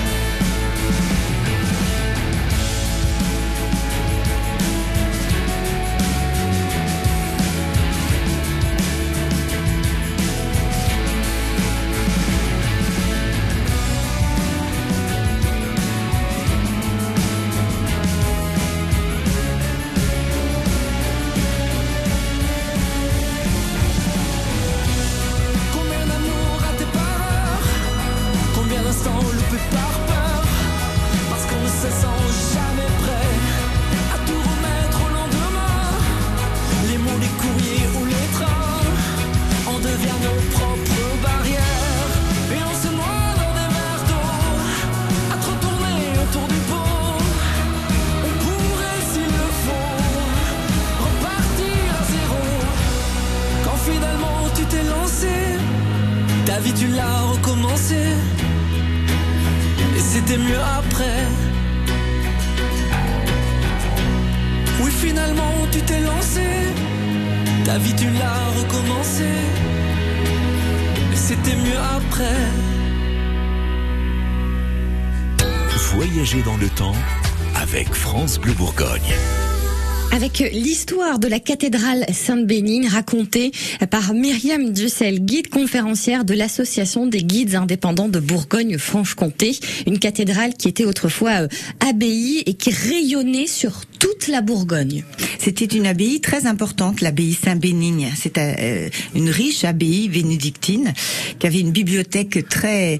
L'histoire 81.08 81.18
de 81.20 81.28
la 81.28 81.40
cathédrale 81.40 82.04
Sainte-Bénigne 82.12 82.86
racontée 82.86 83.50
par 83.90 84.12
Myriam 84.12 84.74
Dussel, 84.74 85.20
guide 85.20 85.48
conférencière 85.48 86.26
de 86.26 86.34
l'Association 86.34 87.06
des 87.06 87.22
guides 87.22 87.54
indépendants 87.54 88.10
de 88.10 88.20
Bourgogne-Franche-Comté. 88.20 89.58
Une 89.86 89.98
cathédrale 89.98 90.52
qui 90.52 90.68
était 90.68 90.84
autrefois 90.84 91.44
euh, 91.44 91.48
abbaye 91.80 92.42
et 92.44 92.52
qui 92.52 92.70
rayonnait 92.70 93.46
sur 93.46 93.80
toute 93.98 94.28
la 94.28 94.40
Bourgogne. 94.40 95.04
C'était 95.38 95.64
une 95.64 95.86
abbaye 95.86 96.20
très 96.20 96.46
importante, 96.46 97.00
l'abbaye 97.00 97.34
Saint-Bénigne. 97.34 98.10
C'était 98.16 98.56
euh, 98.58 98.88
une 99.14 99.30
riche 99.30 99.64
abbaye 99.64 100.08
bénédictine 100.08 100.92
qui 101.38 101.46
avait 101.46 101.60
une 101.60 101.70
bibliothèque 101.70 102.48
très 102.48 102.98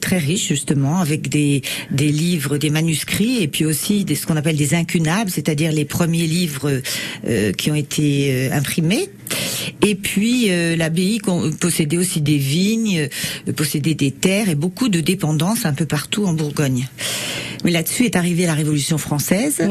très 0.00 0.18
riche 0.18 0.48
justement 0.48 0.98
avec 0.98 1.28
des 1.28 1.62
des 1.90 2.10
livres, 2.10 2.56
des 2.56 2.70
manuscrits 2.70 3.42
et 3.42 3.48
puis 3.48 3.64
aussi 3.64 4.04
des, 4.04 4.14
ce 4.14 4.26
qu'on 4.26 4.36
appelle 4.36 4.56
des 4.56 4.74
incunables, 4.74 5.30
c'est-à-dire 5.30 5.72
les 5.72 5.84
premiers 5.84 6.26
livres 6.26 6.80
euh, 7.26 7.52
qui 7.52 7.70
ont 7.70 7.74
été 7.74 8.32
euh, 8.32 8.56
imprimés. 8.56 9.08
Et 9.82 9.94
puis 9.94 10.50
euh, 10.50 10.76
l'abbaye 10.76 11.20
possédait 11.60 11.98
aussi 11.98 12.20
des 12.20 12.38
vignes, 12.38 13.08
euh, 13.48 13.52
possédait 13.52 13.94
des 13.94 14.10
terres 14.10 14.48
et 14.48 14.54
beaucoup 14.54 14.88
de 14.88 15.00
dépendances 15.00 15.66
un 15.66 15.74
peu 15.74 15.86
partout 15.86 16.24
en 16.24 16.32
Bourgogne. 16.32 16.88
Mais 17.64 17.70
là-dessus 17.70 18.04
est 18.04 18.16
arrivée 18.16 18.46
la 18.46 18.54
Révolution 18.54 18.98
française. 18.98 19.62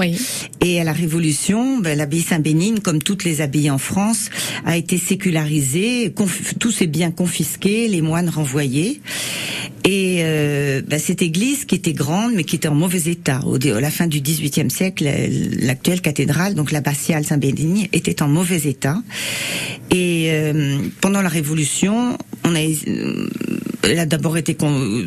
Et 0.62 0.80
à 0.80 0.84
la 0.84 0.93
Révolution, 0.93 1.80
ben, 1.80 1.97
l'abbaye 1.97 2.21
Saint-Bénigne, 2.21 2.80
comme 2.80 3.02
toutes 3.02 3.24
les 3.24 3.41
abbayes 3.41 3.69
en 3.69 3.78
France, 3.78 4.30
a 4.65 4.78
été 4.78 4.97
sécularisée, 4.97 6.13
tous 6.60 6.71
ses 6.71 6.88
biens 6.88 7.12
confisqués, 7.12 7.88
les 7.88 8.02
moines 8.02 8.30
renvoyés. 8.30 9.02
Et 9.83 10.19
euh, 10.21 10.81
ben, 10.85 10.99
cette 10.99 11.21
église 11.21 11.65
qui 11.65 11.75
était 11.75 11.93
grande, 11.93 12.33
mais 12.35 12.43
qui 12.43 12.55
était 12.55 12.67
en 12.67 12.75
mauvais 12.75 13.09
état. 13.09 13.41
Au, 13.45 13.55
à 13.55 13.81
la 13.81 13.89
fin 13.89 14.07
du 14.07 14.21
XVIIIe 14.21 14.69
siècle, 14.69 15.09
l'actuelle 15.59 16.01
cathédrale, 16.01 16.53
donc 16.53 16.71
l'abbatiale 16.71 17.25
Saint-Bénigne, 17.25 17.87
était 17.91 18.21
en 18.21 18.27
mauvais 18.27 18.69
état. 18.69 19.01
Et 19.89 20.27
euh, 20.29 20.77
pendant 21.01 21.21
la 21.21 21.29
Révolution, 21.29 22.17
on 22.43 22.55
a 22.55 22.59
euh, 22.59 23.27
elle 23.83 23.99
a 23.99 24.05
d'abord 24.05 24.37
été 24.37 24.53
con- 24.55 25.03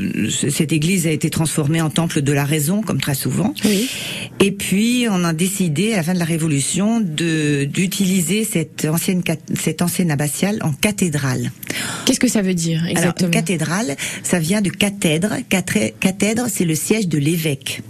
cette 0.51 0.73
église 0.73 1.07
a 1.07 1.11
été 1.11 1.31
transformée 1.31 1.81
en 1.81 1.91
temple 1.91 2.23
de 2.23 2.33
la 2.33 2.45
raison, 2.45 2.83
comme 2.83 3.01
très 3.01 3.15
souvent. 3.15 3.55
Et 4.41 4.51
puis 4.53 5.07
on 5.11 5.23
a 5.25 5.33
décidé 5.33 5.93
à 5.93 5.99
la 5.99 6.03
fin 6.03 6.15
de 6.15 6.19
la 6.19 6.25
Révolution 6.25 7.01
de 7.01 7.65
d'utiliser 7.65 8.45
cette 8.45 8.85
ancienne 8.85 9.23
cette 9.61 9.81
ancienne 9.83 10.11
abbatiale 10.11 10.59
en 10.63 10.73
cathédrale. 10.73 11.51
Qu'est-ce 12.05 12.21
que 12.21 12.29
ça 12.29 12.43
veut 12.43 12.55
dire 12.55 12.85
exactement? 12.87 13.31
Alors, 13.31 13.31
cathédrale, 13.31 13.97
ça 14.23 14.39
vient 14.39 14.61
de 14.61 14.71
cathèdre. 14.71 15.37
Cathèdre, 15.49 16.47
c'est 16.53 16.65
le 16.65 16.75
siège 16.75 17.09
de 17.09 17.19
l'évêque. 17.19 17.83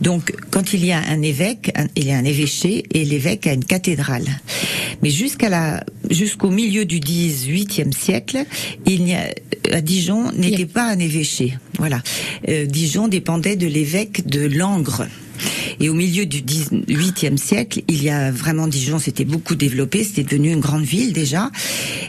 Donc, 0.00 0.32
quand 0.50 0.72
il 0.72 0.84
y 0.84 0.92
a 0.92 0.98
un 0.98 1.22
évêque, 1.22 1.70
un- 1.76 1.86
il 1.96 2.06
y 2.06 2.10
a 2.12 2.16
un 2.16 2.24
évêché 2.24 2.84
et 2.92 3.04
l'évêque 3.04 3.46
a 3.46 3.52
une 3.52 3.64
cathédrale. 3.64 4.24
Mais 5.02 5.10
jusqu'à 5.10 5.48
la, 5.48 5.84
jusqu'au 6.10 6.50
milieu 6.50 6.84
du 6.84 6.98
XVIIIe 7.00 7.92
siècle, 7.92 8.44
il 8.86 9.04
n'y 9.04 9.14
a, 9.14 9.28
à 9.72 9.80
Dijon 9.80 10.21
n'était 10.32 10.66
pas 10.66 10.84
un 10.84 10.98
évêché. 10.98 11.58
Voilà. 11.78 12.02
Euh, 12.48 12.66
Dijon 12.66 13.08
dépendait 13.08 13.56
de 13.56 13.66
l'évêque 13.66 14.26
de 14.26 14.46
Langres. 14.46 15.06
Et 15.80 15.88
au 15.88 15.94
milieu 15.94 16.26
du 16.26 16.42
XVIIIe 16.42 17.38
siècle, 17.38 17.82
il 17.88 18.02
y 18.02 18.10
a 18.10 18.30
vraiment 18.30 18.68
Dijon 18.68 18.98
s'était 18.98 19.24
beaucoup 19.24 19.54
développé, 19.54 20.04
c'était 20.04 20.22
devenu 20.22 20.52
une 20.52 20.60
grande 20.60 20.84
ville 20.84 21.12
déjà. 21.12 21.50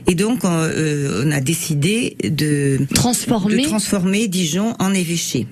Et 0.07 0.15
donc 0.15 0.43
on, 0.43 0.49
euh, 0.51 1.23
on 1.25 1.31
a 1.31 1.41
décidé 1.41 2.15
de 2.23 2.79
transformer, 2.93 3.63
de 3.63 3.67
transformer 3.67 4.27
Dijon 4.27 4.75
en 4.79 4.93
évêché. 4.93 5.47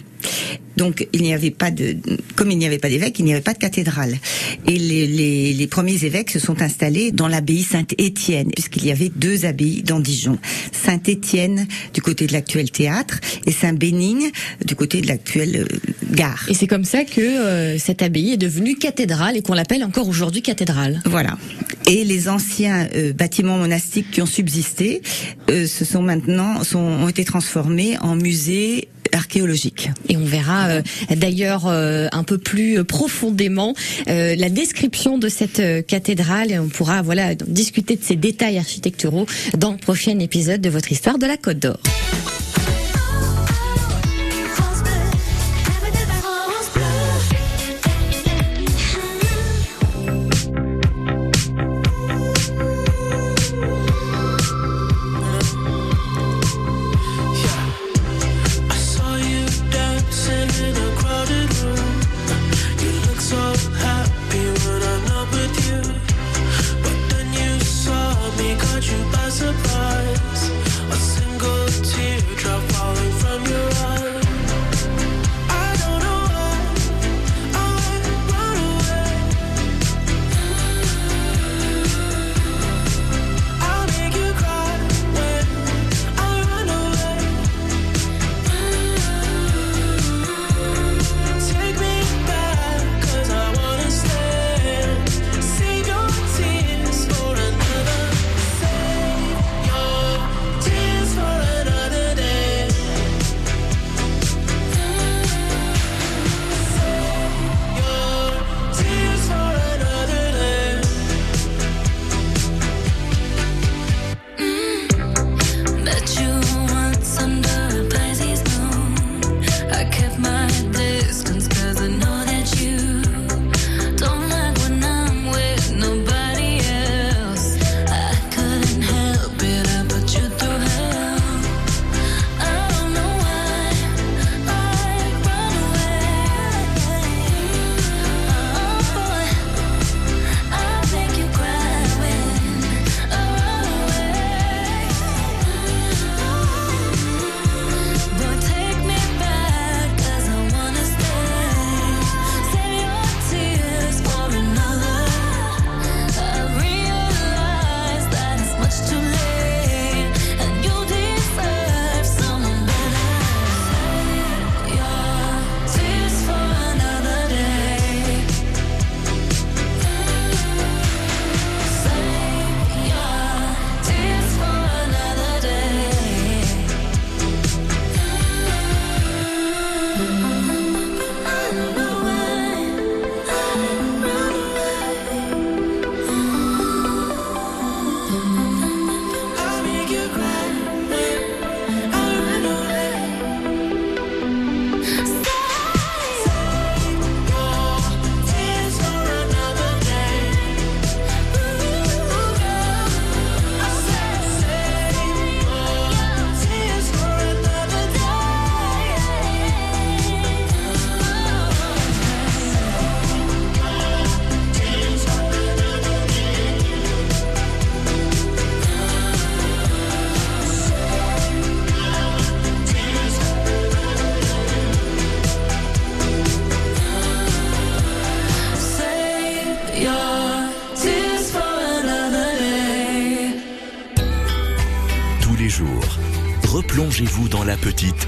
Donc 0.78 1.08
il 1.14 1.22
n'y 1.22 1.34
avait 1.34 1.52
pas 1.52 1.72
de, 1.72 1.98
comme 2.36 2.52
il 2.52 2.58
n'y 2.58 2.66
avait 2.66 2.80
pas 2.80 2.90
d'évêque, 2.90 3.20
il 3.20 3.26
n'y 3.26 3.34
avait 3.34 3.42
pas 3.42 3.54
de 3.54 3.60
cathédrale. 3.60 4.18
Et 4.68 4.78
les, 4.78 5.08
les, 5.08 5.54
les 5.54 5.68
premiers 5.68 6.04
évêques 6.06 6.32
se 6.32 6.40
sont 6.40 6.62
installés 6.62 7.12
dans 7.12 7.28
l'abbaye 7.28 7.64
Saint-Étienne, 7.64 8.52
puisqu'il 8.52 8.86
y 8.86 8.92
avait 8.92 9.12
deux 9.16 9.46
abbayes 9.46 9.84
dans 9.84 10.00
Dijon. 10.00 10.38
Saint-Étienne 10.72 11.68
du 11.94 12.02
côté 12.02 12.28
de 12.28 12.34
l'actuel 12.34 12.72
théâtre 12.72 13.20
et 13.46 13.52
Saint-Bénigne 13.52 14.32
du 14.66 14.76
côté 14.76 15.02
de 15.02 15.08
l'actuelle 15.08 15.68
euh, 15.70 15.78
gare. 16.12 16.46
Et 16.50 16.54
c'est 16.54 16.68
comme 16.68 16.86
ça 16.86 17.04
que 17.04 17.22
euh, 17.22 17.78
cette 17.78 18.02
abbaye 18.02 18.34
est 18.34 18.38
devenue 18.38 18.76
cathédrale 18.76 19.38
et 19.38 19.42
qu'on 19.42 19.54
l'appelle 19.54 19.84
encore 19.84 20.08
aujourd'hui 20.08 20.42
cathédrale. 20.42 21.02
Voilà. 21.06 21.38
Et 21.88 22.04
les 22.04 22.30
anciens 22.30 22.88
euh, 22.96 23.14
bâtiments 23.14 23.58
monastiques 23.58 24.12
qui 24.12 24.22
ont 24.22 24.26
subsisté 24.26 25.02
euh, 25.50 25.68
se 25.68 25.84
sont 25.86 26.02
maintenant 26.02 26.64
sont, 26.64 26.80
ont 26.80 27.08
été 27.08 27.26
transformés 27.26 27.98
en 28.00 28.16
musées 28.16 28.88
archéologiques. 29.14 29.90
Et 30.08 30.16
on 30.16 30.24
verra 30.24 30.61
euh, 30.70 30.82
d'ailleurs 31.16 31.68
euh, 31.68 32.08
un 32.12 32.24
peu 32.24 32.38
plus 32.38 32.84
profondément 32.84 33.74
euh, 34.08 34.36
la 34.36 34.50
description 34.50 35.18
de 35.18 35.30
cette 35.30 35.86
cathédrale 35.88 36.52
et 36.52 36.60
on 36.60 36.68
pourra 36.68 37.02
voilà 37.02 37.36
discuter 37.36 37.96
de 37.96 38.04
ces 38.04 38.16
détails 38.16 38.58
architecturaux 38.58 39.26
dans 39.58 39.72
le 39.72 39.78
prochain 39.78 40.20
épisode 40.20 40.62
de 40.62 40.70
votre 40.70 40.92
histoire 40.92 41.18
de 41.18 41.26
la 41.26 41.38
Côte 41.38 41.60
d'Or. 41.60 41.80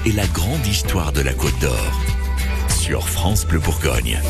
Et 0.06 0.12
la 0.12 0.26
grande 0.26 0.66
histoire 0.66 1.12
de 1.12 1.20
la 1.20 1.32
Côte 1.32 1.58
d'Or. 1.60 1.92
Sur 2.68 3.08
France 3.08 3.46
Bleu 3.46 3.58
Bourgogne. 3.58 4.20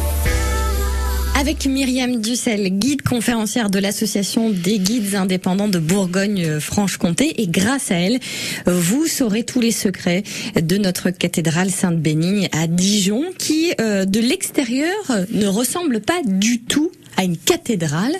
Avec 1.37 1.67
Myriam 1.67 2.21
Dussel, 2.21 2.79
guide 2.79 3.03
conférencière 3.03 3.71
de 3.71 3.81
l'association 3.81 4.51
des 4.51 4.79
guides 4.79 5.17
indépendants 5.17 5.69
de 5.69 5.81
Bourgogne-Franche-Comté. 5.81 7.43
Et 7.43 7.49
grâce 7.49 7.91
à 7.91 7.97
elle, 7.97 8.21
vous 8.67 9.07
saurez 9.07 9.43
tous 9.43 9.61
les 9.61 9.73
secrets 9.73 10.23
de 10.55 10.77
notre 10.77 11.11
cathédrale 11.11 11.71
Sainte-Bénigne 11.71 12.49
à 12.53 12.69
Dijon, 12.69 13.25
qui 13.37 13.73
euh, 13.81 14.05
de 14.05 14.21
l'extérieur 14.21 14.95
ne 15.33 15.47
ressemble 15.47 16.01
pas 16.01 16.23
du 16.25 16.63
tout 16.63 16.93
à 17.17 17.25
une 17.25 17.37
cathédrale. 17.37 18.13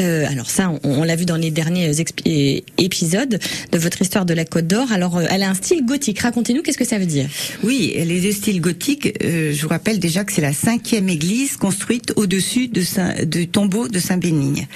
Euh, 0.00 0.26
alors 0.28 0.50
ça, 0.50 0.72
on, 0.82 1.04
l'a 1.04 1.16
vu 1.16 1.24
dans 1.24 1.36
les 1.36 1.50
derniers 1.50 1.90
expi- 1.92 2.62
épisodes 2.78 3.38
de 3.72 3.78
votre 3.78 4.00
histoire 4.02 4.24
de 4.24 4.34
la 4.34 4.44
Côte 4.44 4.66
d'Or. 4.66 4.92
Alors, 4.92 5.18
euh, 5.18 5.26
elle 5.30 5.42
a 5.42 5.50
un 5.50 5.54
style 5.54 5.84
gothique. 5.84 6.20
Racontez-nous, 6.20 6.62
qu'est-ce 6.62 6.78
que 6.78 6.84
ça 6.84 6.98
veut 6.98 7.06
dire? 7.06 7.28
Oui, 7.62 7.92
elle 7.96 8.10
est 8.10 8.20
de 8.20 8.30
style 8.32 8.60
gothique. 8.60 9.12
Euh, 9.22 9.52
je 9.52 9.62
vous 9.62 9.68
rappelle 9.68 9.98
déjà 9.98 10.24
que 10.24 10.32
c'est 10.32 10.42
la 10.42 10.52
cinquième 10.52 11.08
église 11.08 11.56
construite 11.56 12.12
au-dessus 12.16 12.68
de 12.68 12.82
Saint, 12.82 13.14
du 13.24 13.48
tombeau 13.48 13.88
de 13.88 13.98
Saint-Bénigne. 13.98 14.66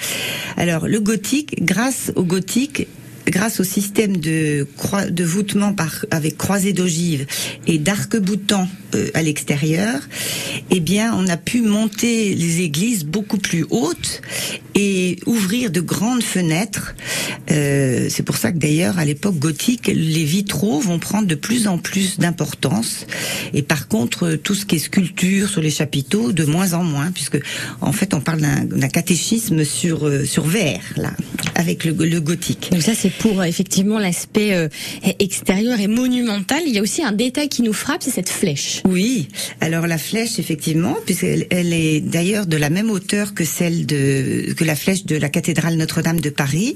Alors, 0.57 0.87
le 0.87 0.99
gothique, 0.99 1.63
grâce 1.63 2.11
au 2.15 2.23
gothique, 2.23 2.87
grâce 3.29 3.59
au 3.59 3.63
système 3.63 4.17
de, 4.17 4.67
de 5.09 5.23
voûtement 5.23 5.73
par, 5.73 6.05
avec 6.11 6.37
croisée 6.37 6.73
d'ogives 6.73 7.25
et 7.67 7.77
d'arc-boutants 7.77 8.67
euh, 8.95 9.09
à 9.13 9.21
l'extérieur, 9.21 9.99
eh 10.69 10.79
bien, 10.79 11.13
on 11.15 11.27
a 11.27 11.37
pu 11.37 11.61
monter 11.61 12.35
les 12.35 12.61
églises 12.61 13.03
beaucoup 13.05 13.37
plus 13.37 13.65
hautes 13.69 14.21
et 14.75 15.17
ouvrir 15.25 15.71
de 15.71 15.81
grandes 15.81 16.23
fenêtres. 16.23 16.95
Euh, 17.51 18.07
c'est 18.09 18.23
pour 18.23 18.37
ça 18.37 18.51
que 18.51 18.57
d'ailleurs, 18.57 18.99
à 18.99 19.05
l'époque 19.05 19.37
gothique, 19.37 19.87
les 19.87 20.23
vitraux 20.23 20.79
vont 20.79 20.99
prendre 20.99 21.27
de 21.27 21.35
plus 21.35 21.67
en 21.67 21.77
plus 21.77 22.19
d'importance. 22.19 23.07
Et 23.53 23.61
par 23.61 23.87
contre, 23.87 24.35
tout 24.35 24.53
ce 24.53 24.65
qui 24.65 24.75
est 24.75 24.79
sculpture 24.79 25.49
sur 25.49 25.61
les 25.61 25.71
chapiteaux, 25.71 26.31
de 26.31 26.45
moins 26.45 26.73
en 26.73 26.83
moins, 26.83 27.11
puisque 27.11 27.39
en 27.81 27.91
fait, 27.91 28.13
on 28.13 28.21
parle 28.21 28.41
d'un 28.41 28.87
catéchisme 28.87 29.63
sur 29.63 30.07
euh, 30.07 30.25
sur 30.25 30.45
verre 30.45 30.83
là, 30.95 31.11
avec 31.55 31.83
le, 31.83 31.93
le 31.93 32.21
gothique. 32.21 32.69
Ça, 32.79 32.93
pour 33.19 33.41
euh, 33.41 33.43
effectivement 33.43 33.99
l'aspect 33.99 34.53
euh, 34.53 34.67
extérieur 35.19 35.79
et 35.79 35.87
monumental. 35.87 36.61
Il 36.65 36.73
y 36.73 36.79
a 36.79 36.81
aussi 36.81 37.03
un 37.03 37.11
détail 37.11 37.49
qui 37.49 37.61
nous 37.61 37.73
frappe, 37.73 38.03
c'est 38.03 38.11
cette 38.11 38.29
flèche. 38.29 38.81
Oui, 38.85 39.27
alors 39.61 39.87
la 39.87 39.97
flèche, 39.97 40.39
effectivement, 40.39 40.95
puisqu'elle 41.05 41.47
elle 41.49 41.73
est 41.73 42.01
d'ailleurs 42.01 42.45
de 42.45 42.57
la 42.57 42.69
même 42.69 42.89
hauteur 42.89 43.33
que 43.33 43.45
celle 43.45 43.85
de 43.85 44.53
que 44.55 44.63
la 44.63 44.75
flèche 44.75 45.05
de 45.05 45.15
la 45.15 45.29
cathédrale 45.29 45.75
Notre-Dame 45.75 46.19
de 46.19 46.29
Paris. 46.29 46.75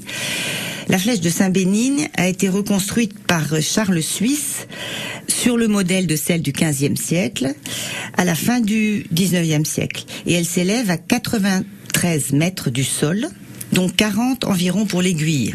La 0.88 0.98
flèche 0.98 1.20
de 1.20 1.30
Saint-Bénigne 1.30 2.08
a 2.16 2.26
été 2.26 2.48
reconstruite 2.48 3.16
par 3.20 3.44
Charles 3.62 4.02
Suisse 4.02 4.66
sur 5.28 5.56
le 5.56 5.68
modèle 5.68 6.06
de 6.06 6.16
celle 6.16 6.42
du 6.42 6.52
XVe 6.52 6.96
siècle 6.96 7.54
à 8.16 8.24
la 8.24 8.34
fin 8.34 8.60
du 8.60 9.06
XIXe 9.12 9.68
siècle. 9.68 10.04
Et 10.26 10.34
elle 10.34 10.44
s'élève 10.44 10.90
à 10.90 10.96
93 10.96 12.32
mètres 12.32 12.70
du 12.70 12.84
sol, 12.84 13.28
dont 13.72 13.88
40 13.88 14.44
environ 14.44 14.84
pour 14.84 15.02
l'aiguille. 15.02 15.54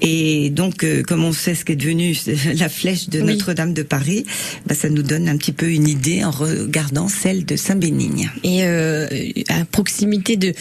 Et 0.00 0.50
donc, 0.50 0.84
euh, 0.84 1.02
comme 1.02 1.24
on 1.24 1.32
sait 1.32 1.54
ce 1.54 1.64
qu'est 1.64 1.76
devenu 1.76 2.16
la 2.54 2.68
flèche 2.68 3.08
de 3.08 3.20
Oui. 3.20 3.26
Notre-Dame 3.26 3.72
de 3.72 3.82
Paris, 3.82 4.24
bah, 4.66 4.74
ça 4.74 4.88
nous 4.88 5.02
donne 5.02 5.28
un 5.28 5.36
petit 5.36 5.52
peu 5.52 5.70
une 5.70 5.88
idée 5.88 6.24
en 6.24 6.30
regardant 6.30 7.08
celle 7.08 7.44
de 7.44 7.56
Saint-Bénigne. 7.56 8.30
Et 8.44 8.64
euh, 8.64 9.08
à 9.48 9.64
proximité 9.64 10.36
de 10.36 10.52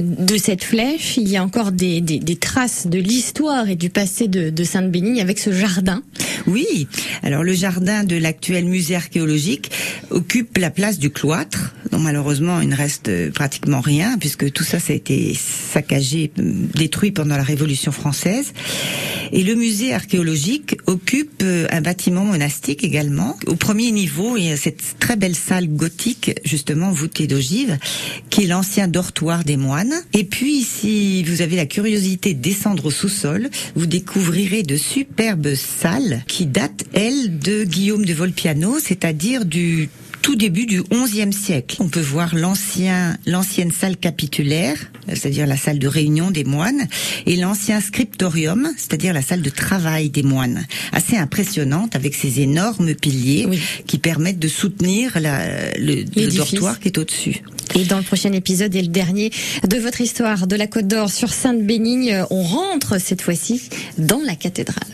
de 0.00 0.36
cette 0.36 0.64
flèche, 0.64 1.16
il 1.16 1.28
y 1.28 1.36
a 1.36 1.44
encore 1.44 1.72
des, 1.72 2.00
des, 2.00 2.18
des 2.18 2.36
traces 2.36 2.86
de 2.86 2.98
l'histoire 2.98 3.68
et 3.68 3.76
du 3.76 3.90
passé 3.90 4.28
de, 4.28 4.50
de 4.50 4.64
Sainte-Bénigne 4.64 5.20
avec 5.20 5.38
ce 5.38 5.52
jardin. 5.52 6.02
Oui, 6.46 6.88
alors 7.22 7.42
le 7.42 7.52
jardin 7.52 8.04
de 8.04 8.16
l'actuel 8.16 8.64
musée 8.64 8.96
archéologique 8.96 9.70
occupe 10.10 10.58
la 10.58 10.70
place 10.70 10.98
du 10.98 11.10
cloître, 11.10 11.74
dont 11.90 11.98
malheureusement 11.98 12.60
il 12.60 12.68
ne 12.68 12.76
reste 12.76 13.08
euh, 13.08 13.30
pratiquement 13.30 13.80
rien, 13.80 14.16
puisque 14.18 14.50
tout 14.52 14.64
ça, 14.64 14.78
ça 14.78 14.92
a 14.92 14.96
été 14.96 15.34
saccagé, 15.34 16.30
euh, 16.38 16.52
détruit 16.74 17.10
pendant 17.10 17.36
la 17.36 17.42
Révolution 17.42 17.92
française. 17.92 18.52
Et 19.32 19.44
le 19.44 19.54
musée 19.54 19.94
archéologique 19.94 20.76
occupe 20.86 21.42
euh, 21.42 21.66
un 21.70 21.80
bâtiment 21.80 22.24
monastique 22.24 22.82
également. 22.82 23.36
Au 23.46 23.54
premier 23.54 23.92
niveau, 23.92 24.36
il 24.36 24.46
y 24.46 24.50
a 24.50 24.56
cette 24.56 24.96
très 24.98 25.16
belle 25.16 25.36
salle 25.36 25.68
gothique, 25.68 26.32
justement 26.44 26.90
voûtée 26.90 27.28
d'ogives, 27.28 27.78
qui 28.28 28.44
est 28.44 28.46
l'ancien 28.46 28.88
dortoir 28.88 29.44
des 29.44 29.56
moines. 29.56 29.94
Et 30.14 30.24
puis, 30.24 30.62
si 30.62 31.22
vous 31.22 31.42
avez 31.42 31.56
la 31.56 31.66
curiosité 31.66 32.34
de 32.34 32.40
descendre 32.40 32.86
au 32.86 32.90
sous-sol, 32.90 33.50
vous 33.76 33.86
découvrirez 33.86 34.64
de 34.64 34.76
superbes 34.76 35.54
salles 35.54 36.24
qui 36.26 36.46
datent, 36.46 36.84
elles, 36.92 37.38
de 37.38 37.62
Guillaume 37.64 38.04
de 38.04 38.14
Volpiano, 38.14 38.78
c'est-à-dire 38.80 39.44
du 39.44 39.90
tout 40.22 40.36
début 40.36 40.66
du 40.66 40.82
XIe 40.82 41.32
siècle. 41.32 41.76
On 41.80 41.88
peut 41.88 42.00
voir 42.00 42.34
l'ancien, 42.34 43.16
l'ancienne 43.26 43.72
salle 43.72 43.96
capitulaire, 43.96 44.76
c'est-à-dire 45.08 45.46
la 45.46 45.56
salle 45.56 45.78
de 45.78 45.88
réunion 45.88 46.30
des 46.30 46.44
moines, 46.44 46.86
et 47.26 47.36
l'ancien 47.36 47.80
scriptorium, 47.80 48.70
c'est-à-dire 48.76 49.12
la 49.12 49.22
salle 49.22 49.42
de 49.42 49.50
travail 49.50 50.10
des 50.10 50.22
moines. 50.22 50.66
Assez 50.92 51.16
impressionnante 51.16 51.96
avec 51.96 52.14
ces 52.14 52.40
énormes 52.40 52.94
piliers 52.94 53.48
qui 53.86 53.98
permettent 53.98 54.38
de 54.38 54.48
soutenir 54.48 55.18
la, 55.20 55.72
le, 55.78 56.04
le 56.16 56.36
dortoir 56.36 56.78
qui 56.80 56.88
est 56.88 56.98
au-dessus. 56.98 57.42
Et 57.76 57.84
dans 57.84 57.98
le 57.98 58.02
prochain 58.02 58.32
épisode 58.32 58.74
et 58.74 58.82
le 58.82 58.88
dernier 58.88 59.30
de 59.68 59.76
votre 59.76 60.00
histoire 60.00 60.46
de 60.46 60.56
la 60.56 60.66
Côte 60.66 60.88
d'Or 60.88 61.10
sur 61.10 61.32
Sainte-Bénigne, 61.32 62.24
on 62.30 62.42
rentre 62.42 63.00
cette 63.00 63.22
fois-ci 63.22 63.62
dans 63.96 64.20
la 64.24 64.34
cathédrale. 64.34 64.88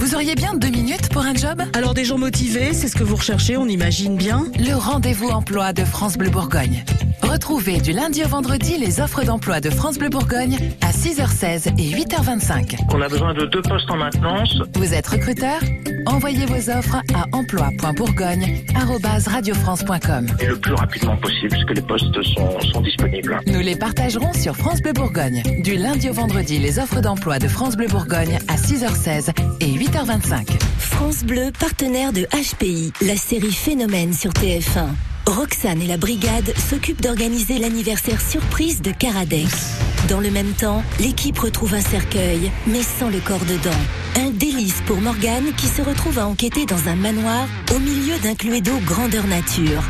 Vous 0.00 0.14
auriez 0.14 0.34
bien 0.34 0.54
deux 0.54 0.70
minutes 0.70 1.08
pour 1.12 1.22
un 1.22 1.34
job? 1.34 1.62
Alors 1.72 1.94
des 1.94 2.04
gens 2.04 2.18
motivés, 2.18 2.70
c'est 2.72 2.88
ce 2.88 2.96
que 2.96 3.04
vous 3.04 3.14
recherchez, 3.14 3.56
on 3.56 3.68
imagine 3.68 4.16
bien. 4.16 4.49
Le 4.58 4.74
rendez-vous 4.74 5.28
emploi 5.28 5.72
de 5.72 5.84
France 5.84 6.18
Bleu 6.18 6.30
Bourgogne. 6.30 6.84
Retrouvez 7.22 7.80
du 7.80 7.92
lundi 7.92 8.24
au 8.24 8.28
vendredi 8.28 8.76
les 8.78 9.00
offres 9.00 9.22
d'emploi 9.24 9.60
de 9.60 9.70
France 9.70 9.98
Bleu 9.98 10.08
Bourgogne 10.08 10.58
à 10.80 10.90
6h16 10.90 11.68
et 11.78 11.90
8h25. 11.92 12.76
On 12.92 13.00
a 13.00 13.08
besoin 13.08 13.32
de 13.34 13.46
deux 13.46 13.62
postes 13.62 13.88
en 13.90 13.96
maintenance. 13.96 14.60
Vous 14.74 14.92
êtes 14.94 15.06
recruteur? 15.06 15.60
Envoyez 16.06 16.46
vos 16.46 16.70
offres 16.70 16.96
à 17.14 17.26
emploi.bourgogne@radiofrance.com. 17.32 20.26
Et 20.40 20.46
le 20.46 20.58
plus 20.58 20.74
rapidement 20.74 21.16
possible, 21.18 21.50
puisque 21.50 21.70
les 21.70 21.82
postes 21.82 22.22
sont, 22.22 22.60
sont 22.72 22.80
disponibles. 22.80 23.38
Nous 23.46 23.60
les 23.60 23.76
partagerons 23.76 24.32
sur 24.32 24.56
France 24.56 24.80
Bleu 24.82 24.92
Bourgogne. 24.92 25.42
Du 25.62 25.76
lundi 25.76 26.08
au 26.10 26.14
vendredi, 26.14 26.58
les 26.58 26.78
offres 26.78 27.00
d'emploi 27.00 27.38
de 27.38 27.48
France 27.48 27.76
Bleu 27.76 27.86
Bourgogne 27.86 28.38
à 28.48 28.56
6h16 28.56 29.30
et 29.60 29.66
8h25. 29.66 30.48
France 30.78 31.22
Bleu, 31.24 31.50
partenaire 31.58 32.12
de 32.12 32.26
HPI, 32.32 32.92
la 33.00 33.16
série 33.16 33.52
Phénomène 33.52 34.12
sur 34.12 34.32
TF1. 34.40 34.86
Roxane 35.26 35.82
et 35.82 35.86
la 35.86 35.98
brigade 35.98 36.54
s'occupent 36.56 37.02
d'organiser 37.02 37.58
l'anniversaire 37.58 38.22
surprise 38.22 38.80
de 38.80 38.90
Caradec. 38.90 39.50
Dans 40.08 40.18
le 40.18 40.30
même 40.30 40.52
temps, 40.52 40.82
l'équipe 40.98 41.38
retrouve 41.38 41.74
un 41.74 41.82
cercueil, 41.82 42.50
mais 42.66 42.82
sans 42.82 43.10
le 43.10 43.18
corps 43.20 43.44
dedans. 43.44 43.76
Un 44.16 44.30
délice 44.30 44.80
pour 44.86 44.96
Morgane 45.02 45.52
qui 45.58 45.66
se 45.66 45.82
retrouve 45.82 46.18
à 46.18 46.26
enquêter 46.26 46.64
dans 46.64 46.88
un 46.88 46.96
manoir 46.96 47.46
au 47.74 47.78
milieu 47.80 48.18
d'un 48.22 48.34
cluedo 48.34 48.72
grandeur 48.86 49.26
nature. 49.26 49.82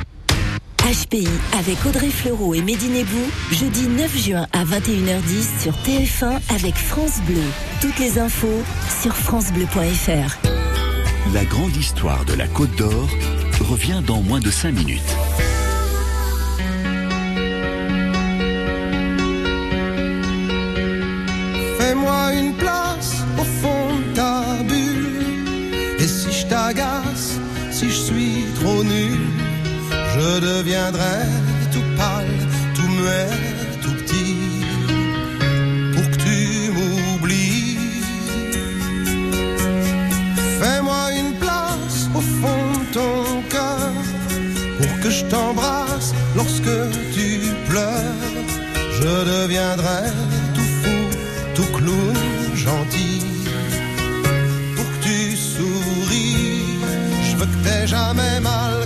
HPI 0.78 1.28
avec 1.56 1.86
Audrey 1.86 2.10
Fleurot 2.10 2.54
et 2.54 2.62
Mehdi 2.62 2.88
Nebou, 2.88 3.30
jeudi 3.52 3.86
9 3.86 4.18
juin 4.18 4.46
à 4.52 4.64
21h10 4.64 5.62
sur 5.62 5.74
TF1 5.84 6.40
avec 6.52 6.74
France 6.74 7.20
Bleu. 7.24 7.44
Toutes 7.80 8.00
les 8.00 8.18
infos 8.18 8.64
sur 9.00 9.14
francebleu.fr. 9.14 10.38
La 11.32 11.44
grande 11.44 11.76
histoire 11.76 12.24
de 12.24 12.34
la 12.34 12.48
Côte 12.48 12.74
d'Or 12.76 13.08
revient 13.60 14.02
dans 14.06 14.22
moins 14.22 14.40
de 14.40 14.50
5 14.50 14.72
minutes. 14.72 15.16
Fais-moi 21.78 22.32
une 22.34 22.54
place 22.54 23.22
au 23.38 23.44
fond 23.44 23.98
de 23.98 24.14
ta 24.14 24.42
bulle. 24.68 25.98
Et 25.98 26.06
si 26.06 26.32
je 26.32 26.46
t'agace, 26.46 27.38
si 27.70 27.88
je 27.88 28.00
suis 28.08 28.44
trop 28.60 28.82
nul, 28.82 29.20
je 30.14 30.40
deviendrai 30.40 31.20
tout 31.72 31.84
pâle, 31.96 32.26
tout 32.74 32.88
muet, 32.88 33.49
je 45.20 45.24
t'embrasse 45.26 46.12
lorsque 46.36 46.76
tu 47.14 47.40
pleures. 47.68 48.16
Je 48.98 49.12
deviendrai 49.32 50.02
tout 50.54 50.70
fou, 50.80 50.98
tout 51.54 51.70
clown, 51.76 52.16
gentil. 52.54 53.22
Pour 54.76 54.84
que 54.92 54.98
tu 55.02 55.36
souris, 55.36 56.78
je 57.28 57.36
veux 57.36 57.46
que 57.46 57.58
t'aies 57.64 57.86
jamais 57.86 58.40
mal, 58.40 58.79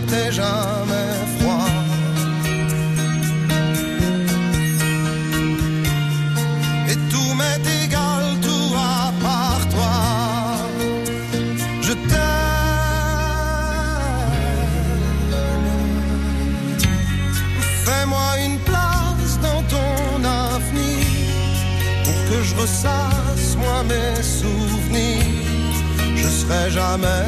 serait 26.47 26.71
jamais 26.71 27.27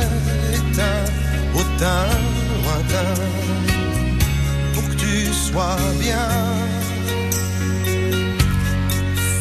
éteint, 0.52 1.04
autant 1.54 2.08
lointain, 2.64 3.14
pour 4.74 4.88
que 4.88 4.94
tu 4.94 5.32
sois 5.32 5.76
bien. 6.00 6.28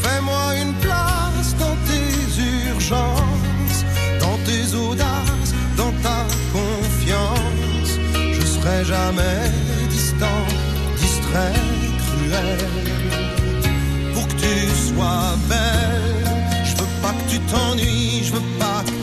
Fais-moi 0.02 0.44
une 0.62 0.74
place 0.74 1.54
dans 1.58 1.76
tes 1.88 2.70
urgences, 2.70 3.84
dans 4.20 4.38
tes 4.48 4.74
audaces, 4.74 5.52
dans 5.76 5.92
ta 6.02 6.20
confiance. 6.52 7.92
Je 8.32 8.46
serai 8.46 8.84
jamais 8.84 9.40
distant, 9.90 10.42
distrait, 10.96 11.58
cruel, 12.06 12.58
pour 14.14 14.26
que 14.28 14.34
tu 14.34 14.56
sois 14.88 15.36
belle. 15.48 16.24
Je 16.64 16.72
veux 16.76 16.92
pas 17.02 17.12
que 17.18 17.30
tu 17.30 17.38
t'ennuies, 17.40 18.24
je 18.24 18.32
veux 18.32 18.48
pas 18.58 18.82
que 18.86 18.95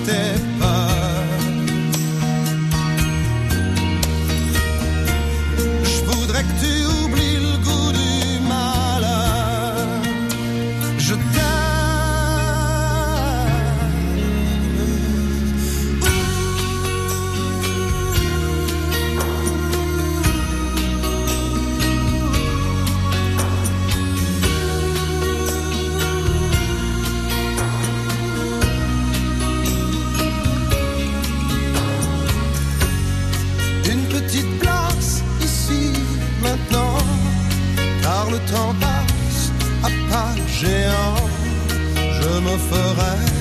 me 42.43 42.57
ferais 42.57 43.32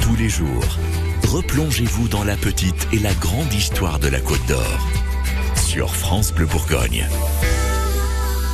Tous 0.00 0.16
les 0.16 0.28
jours, 0.28 0.78
replongez-vous 1.28 2.08
dans 2.08 2.24
la 2.24 2.36
petite 2.36 2.88
et 2.92 2.98
la 2.98 3.14
grande 3.14 3.52
histoire 3.52 3.98
de 3.98 4.08
la 4.08 4.20
Côte 4.20 4.44
d'Or. 4.46 4.78
Sur 5.54 5.94
France 5.94 6.32
Bleu 6.32 6.46
Bourgogne. 6.46 7.06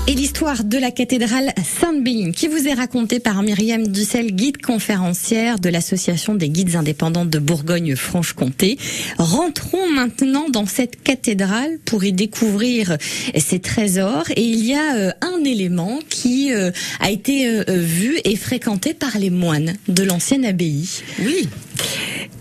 Et 0.08 0.14
l'histoire 0.14 0.64
de 0.64 0.78
la 0.78 0.90
cathédrale 0.90 1.52
Sainte-Béline 1.62 2.32
qui 2.32 2.48
vous 2.48 2.66
est 2.66 2.72
racontée 2.72 3.20
par 3.20 3.42
Myriam 3.42 3.86
Dussel, 3.86 4.34
guide 4.34 4.56
conférencière 4.56 5.58
de 5.58 5.68
l'Association 5.68 6.34
des 6.34 6.48
guides 6.48 6.76
indépendants 6.76 7.26
de 7.26 7.38
Bourgogne-Franche-Comté. 7.38 8.78
Rentrons 9.18 9.86
maintenant 9.90 10.48
dans 10.48 10.64
cette 10.64 11.02
cathédrale 11.02 11.78
pour 11.84 12.04
y 12.04 12.14
découvrir 12.14 12.96
ses 13.36 13.58
trésors. 13.58 14.24
Et 14.34 14.44
il 14.44 14.64
y 14.64 14.72
a 14.72 14.96
euh, 14.96 15.12
un 15.20 15.44
élément 15.44 15.98
qui 16.08 16.54
euh, 16.54 16.70
a 17.00 17.10
été 17.10 17.46
euh, 17.46 17.64
vu 17.68 18.18
et 18.24 18.36
fréquenté 18.36 18.94
par 18.94 19.18
les 19.18 19.28
moines 19.28 19.74
de 19.88 20.04
l'ancienne 20.04 20.46
abbaye. 20.46 20.88
Oui. 21.22 21.50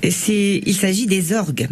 C'est, 0.10 0.62
il 0.66 0.76
s'agit 0.76 1.06
des 1.06 1.34
orgues, 1.34 1.68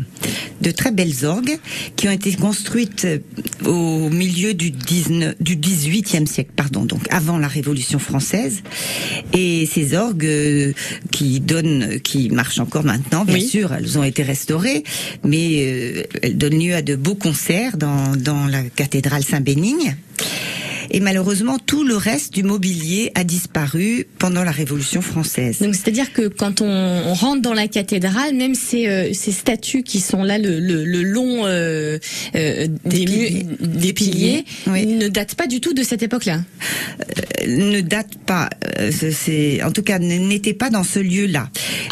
de 0.59 0.71
très 0.71 0.91
belles 0.91 1.23
orgues 1.25 1.57
qui 1.95 2.07
ont 2.09 2.11
été 2.11 2.33
construites 2.33 3.05
euh, 3.05 3.19
au 3.65 4.09
milieu 4.09 4.53
du 4.53 4.71
19, 4.71 5.35
du 5.39 5.55
18e 5.55 6.25
siècle, 6.25 6.49
pardon, 6.55 6.83
donc 6.85 7.01
avant 7.11 7.37
la 7.37 7.47
Révolution 7.47 7.99
française. 7.99 8.61
Et 9.31 9.65
ces 9.71 9.95
orgues 9.95 10.25
euh, 10.25 10.73
qui 11.11 11.39
donnent, 11.39 11.99
qui 12.01 12.29
marchent 12.29 12.59
encore 12.59 12.83
maintenant, 12.83 13.23
bien 13.25 13.35
Oui. 13.35 13.47
sûr, 13.47 13.73
elles 13.73 13.97
ont 13.97 14.03
été 14.03 14.23
restaurées, 14.23 14.83
mais 15.23 15.59
euh, 15.61 16.03
elles 16.21 16.37
donnent 16.37 16.59
lieu 16.59 16.73
à 16.75 16.81
de 16.81 16.95
beaux 16.95 17.15
concerts 17.15 17.77
dans, 17.77 18.15
dans 18.17 18.47
la 18.47 18.63
cathédrale 18.63 19.23
Saint-Bénigne. 19.23 19.95
Et 20.91 20.99
malheureusement, 20.99 21.57
tout 21.59 21.83
le 21.83 21.95
reste 21.95 22.33
du 22.33 22.43
mobilier 22.43 23.11
a 23.15 23.23
disparu 23.23 24.05
pendant 24.19 24.43
la 24.43 24.51
Révolution 24.51 25.01
française. 25.01 25.59
Donc 25.59 25.75
c'est-à-dire 25.75 26.13
que 26.13 26.27
quand 26.27 26.61
on, 26.61 26.65
on 26.67 27.13
rentre 27.13 27.41
dans 27.41 27.53
la 27.53 27.67
cathédrale, 27.67 28.35
même 28.35 28.55
ces, 28.55 28.87
euh, 28.87 29.13
ces 29.13 29.31
statues 29.31 29.83
qui 29.83 29.99
sont 29.99 30.23
là 30.23 30.37
le, 30.37 30.59
le, 30.59 30.83
le 30.85 31.03
long 31.03 31.45
euh, 31.45 31.97
euh, 32.35 32.67
des, 32.85 33.05
piliers. 33.05 33.45
des 33.59 33.93
piliers, 33.93 34.45
ne 34.67 35.07
datent 35.07 35.35
pas 35.35 35.47
du 35.47 35.59
tout 35.61 35.73
de 35.73 35.83
cette 35.83 36.03
époque-là. 36.03 36.41
Ne 37.47 37.81
date 37.81 38.17
pas, 38.25 38.49
ce- 38.91 39.11
c'est 39.11 39.61
en 39.63 39.71
tout 39.71 39.83
cas 39.83 39.97
n- 39.97 40.27
n'était 40.27 40.53
pas 40.53 40.69
dans 40.69 40.83
ce 40.83 40.99
lieu-là. 40.99 41.49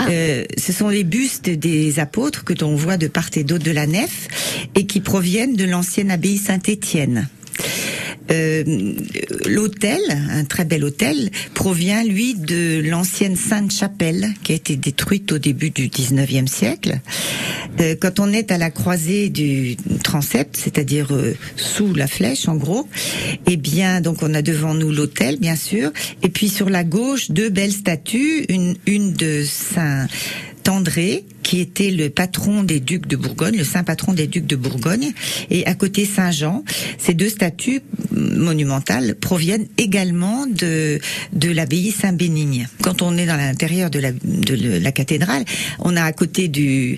Euh, 0.10 0.44
ce 0.58 0.72
sont 0.74 0.90
les 0.90 1.04
bustes 1.04 1.50
des 1.50 2.00
apôtres 2.00 2.44
que 2.44 2.54
l'on 2.60 2.76
voit 2.76 2.98
de 2.98 3.08
part 3.08 3.30
et 3.36 3.44
d'autre 3.44 3.64
de 3.64 3.72
la 3.72 3.88
nef 3.88 4.28
et 4.76 4.86
qui 4.86 5.00
proviennent 5.00 5.56
de 5.56 5.66
l'ancienne 5.66 6.12
abbaye 6.12 6.38
Saint-Étienne. 6.38 7.28
Euh, 8.32 8.64
l'hôtel, 9.46 10.00
un 10.32 10.46
très 10.46 10.66
bel 10.66 10.84
hôtel, 10.84 11.30
provient 11.54 12.04
lui 12.04 12.36
de 12.36 12.82
l'ancienne 12.82 13.36
Sainte-Chapelle 13.36 14.30
qui 14.44 14.54
a 14.54 14.56
été 14.56 14.76
détruite 14.76 15.32
au 15.32 15.38
début 15.38 15.70
du 15.70 15.90
19e 15.90 16.48
siècle. 16.48 17.00
Euh, 17.80 17.96
quand 18.00 18.20
on 18.20 18.32
est 18.32 18.52
à 18.52 18.58
la 18.58 18.72
croisée 18.72 19.30
du 19.30 19.76
transept, 20.04 20.56
c'est-à-dire 20.56 21.14
euh, 21.14 21.36
sous 21.58 21.94
la 21.94 22.08
flèche 22.08 22.48
en 22.48 22.56
gros, 22.56 22.88
eh 23.46 23.58
bien 23.58 24.00
donc 24.00 24.18
on 24.22 24.34
a 24.34 24.42
devant 24.42 24.74
nous 24.74 24.92
l'hôtel 24.92 25.38
bien 25.38 25.56
sûr, 25.56 25.92
et 26.22 26.30
puis 26.30 26.50
sur 26.50 26.70
la 26.70 26.84
gauche 26.84 27.32
deux 27.32 27.50
belles 27.50 27.74
statues, 27.74 28.46
une, 28.50 28.76
une 28.86 29.14
de 29.14 29.44
Saint 29.44 30.08
Tendré, 30.64 31.26
qui 31.44 31.60
était 31.60 31.92
le 31.92 32.10
patron 32.10 32.64
des 32.64 32.80
ducs 32.80 33.08
de 33.08 33.16
Bourgogne, 33.16 33.58
le 33.58 33.64
saint 33.64 33.84
patron 33.84 34.14
des 34.14 34.28
ducs 34.28 34.48
de 34.48 34.56
Bourgogne, 34.56 35.12
et 35.50 35.66
à 35.66 35.74
côté 35.76 36.06
Saint 36.06 36.32
Jean. 36.32 36.64
Ces 36.98 37.14
deux 37.14 37.30
statues 37.30 37.82
monumentales 38.12 39.16
proviennent 39.16 39.68
également 39.78 40.48
de 40.48 41.00
de 41.34 41.52
l'abbaye 41.52 41.92
Saint-Bénigne. 41.92 42.68
Quand 42.82 43.02
on 43.02 43.18
est 43.18 43.26
dans 43.26 43.36
l'intérieur 43.36 43.90
de 43.90 44.00
la 44.00 44.12
de 44.12 44.80
la 44.80 44.92
cathédrale, 44.92 45.44
on 45.80 45.96
a 45.98 46.04
à 46.04 46.14
côté 46.14 46.48
du 46.48 46.98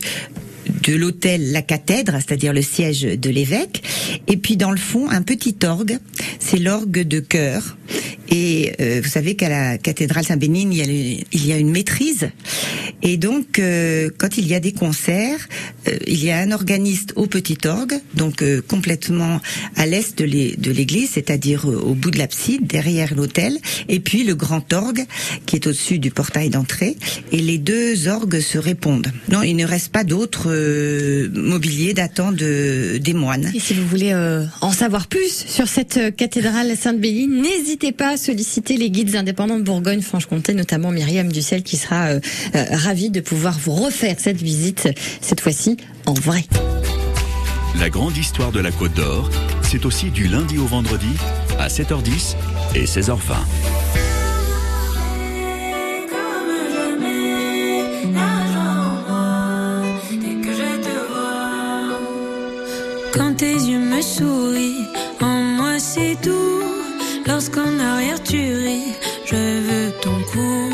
de 0.86 0.96
l'hôtel 0.96 1.52
la 1.52 1.62
cathèdre, 1.62 2.14
c'est-à-dire 2.14 2.54
le 2.54 2.62
siège 2.62 3.02
de 3.02 3.30
l'évêque, 3.30 3.84
et 4.28 4.38
puis 4.38 4.58
dans 4.58 4.72
le 4.72 4.78
fond 4.78 5.10
un 5.10 5.22
petit 5.22 5.56
orgue, 5.64 5.98
c'est 6.40 6.60
l'orgue 6.60 7.02
de 7.02 7.20
chœur. 7.20 7.78
Et 8.30 8.74
euh, 8.82 9.02
vous 9.04 9.10
savez 9.10 9.36
qu'à 9.36 9.50
la 9.50 9.78
cathédrale 9.78 10.26
Saint-Bénigne, 10.26 10.74
il 10.74 11.46
y 11.46 11.54
a, 11.54 11.58
une 11.58 11.72
maîtrise. 11.72 12.30
Et 13.04 13.18
donc, 13.18 13.60
euh, 13.60 14.10
quand 14.18 14.38
il 14.38 14.48
y 14.48 14.56
a 14.56 14.60
des 14.60 14.72
concerts, 14.72 15.48
euh, 15.88 15.98
il 16.08 16.24
y 16.24 16.32
a 16.32 16.40
un 16.40 16.52
organiste 16.52 17.14
au 17.16 17.28
petit 17.28 17.58
orgue, 17.66 17.96
donc 18.14 18.42
euh, 18.42 18.62
complètement 18.62 19.40
à 19.76 19.86
l'est 19.86 20.18
de 20.18 20.72
l'église, 20.72 21.12
c'est-à-dire 21.12 21.70
euh, 21.70 21.76
au 21.76 21.94
bout 21.94 22.12
de 22.12 22.18
l'abside, 22.18 22.66
derrière 22.68 23.14
l'autel, 23.16 23.58
et 23.90 24.00
puis 24.00 24.24
le 24.24 24.36
grand 24.36 24.74
orgue 24.74 25.06
qui 25.46 25.56
est 25.56 25.68
au-dessus 25.68 26.00
du 26.00 26.12
portail 26.12 26.50
d'entrée. 26.50 26.98
Et 27.32 27.38
les 27.38 27.58
deux 27.58 28.08
orgues 28.08 28.40
se 28.40 28.58
répondent. 28.58 29.12
Non, 29.30 29.44
il 29.44 29.56
ne 29.56 29.66
reste 29.66 29.90
pas 29.90 30.04
d'autres 30.04 30.52
mobilier 31.34 31.94
datant 31.94 32.32
de, 32.32 32.98
des 32.98 33.14
moines. 33.14 33.52
Et 33.54 33.60
si 33.60 33.74
vous 33.74 33.88
voulez 33.88 34.12
euh, 34.14 34.46
en 34.62 34.72
savoir 34.72 35.08
plus 35.08 35.46
sur 35.48 35.68
cette 35.68 35.98
euh, 35.98 36.12
cathédrale 36.12 36.76
Sainte-Béline, 36.76 37.42
n'hésitez 37.42 37.92
pas 37.92 38.12
à 38.12 38.18
solliciter 38.18 38.78
les 38.78 38.90
guides 38.90 39.16
indépendants 39.16 39.58
de 39.58 39.64
Bourgogne-Franche-Comté, 39.64 40.54
notamment 40.54 40.92
Myriam 40.92 41.32
Dussel, 41.32 41.64
qui 41.64 41.78
sera 41.78 42.08
euh, 42.08 42.20
euh, 42.56 42.66
ravie 42.72 43.10
de 43.10 43.22
pouvoir 43.22 43.58
vous 43.60 43.74
refaire 43.74 44.16
cette 44.18 44.42
visite, 44.42 44.90
cette 45.22 45.42
fois-ci 45.42 45.78
en 46.06 46.14
vrai. 46.14 46.46
La 47.80 47.90
grande 47.90 48.18
histoire 48.18 48.52
de 48.52 48.60
la 48.60 48.72
Côte 48.72 48.94
d'Or, 48.94 49.30
c'est 49.62 49.86
aussi 49.86 50.10
du 50.10 50.28
lundi 50.28 50.58
au 50.58 50.66
vendredi 50.66 51.12
à 51.60 51.68
7h10 51.68 52.36
et 52.76 52.86
16h20. 52.86 54.14
Quand 63.16 63.34
tes 63.38 63.53
yeux 63.53 63.80
me 63.80 64.01
sourient, 64.01 64.88
en 65.22 65.41
moi 65.57 65.80
c'est 65.80 66.18
tout. 66.22 66.61
Lorsqu'en 67.26 67.80
arrière 67.80 68.22
tu 68.22 68.38
ris, 68.38 68.93
je 69.26 69.36
veux 69.36 69.91
ton 70.01 70.18
cou. 70.32 70.70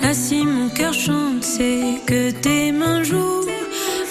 Là 0.00 0.14
si 0.14 0.44
mon 0.44 0.68
cœur 0.68 0.94
chante, 0.94 1.42
c'est 1.42 2.00
que 2.06 2.30
tes 2.30 2.72
mains 2.72 3.02
jouent. 3.02 3.46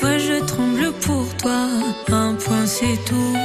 Moi 0.02 0.18
je 0.18 0.44
tremble 0.46 0.92
pour 1.06 1.28
toi, 1.38 1.68
un 2.12 2.34
point 2.36 2.66
c'est 2.66 3.00
tout. 3.06 3.38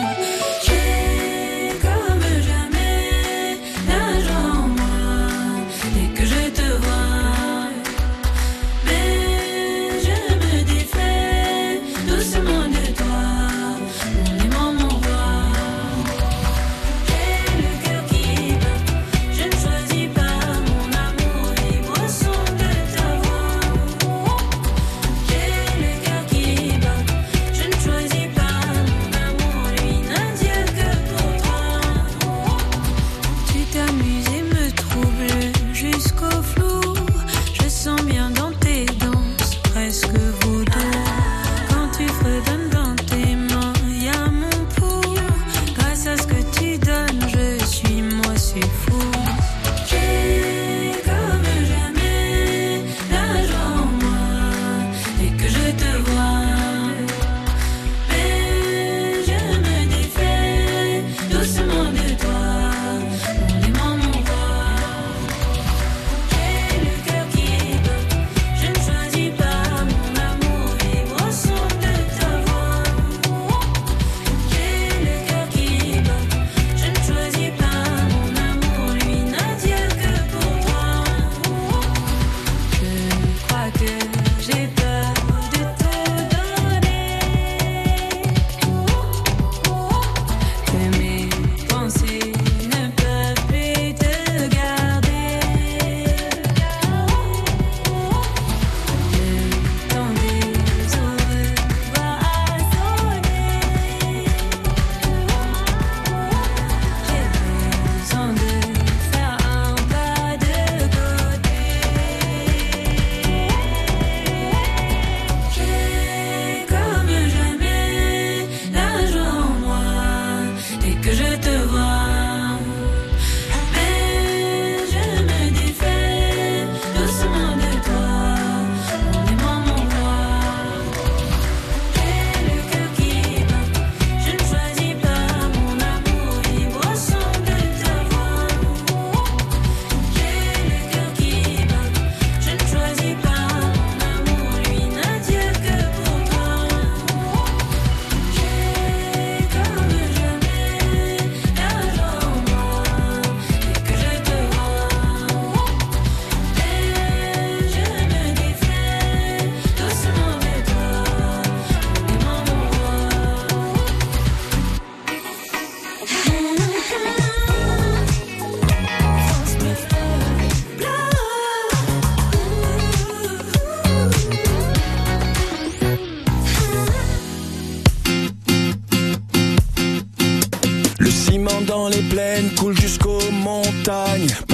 montagne 183.86 184.45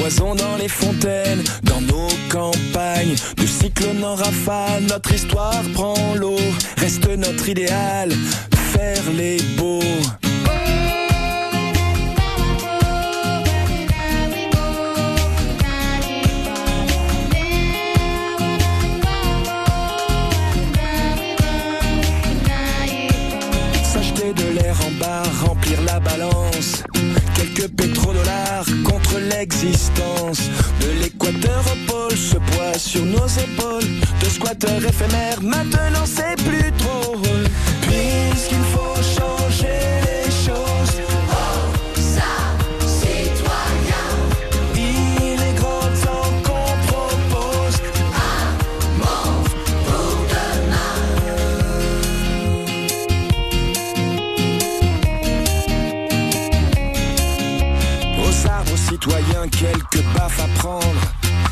l'existence. 29.19 30.41
De 30.81 31.03
l'équateur 31.03 31.65
au 31.73 31.91
pôle, 31.91 32.17
ce 32.17 32.37
poids 32.37 32.79
sur 32.79 33.05
nos 33.05 33.27
épaules. 33.27 33.91
De 34.21 34.27
squatteurs 34.27 34.85
éphémères, 34.85 35.43
maintenant 35.43 36.07
c'est 36.07 36.37
plus 36.45 36.71
drôle. 36.73 37.45
Puisqu'il 37.83 38.65
faut 38.73 38.82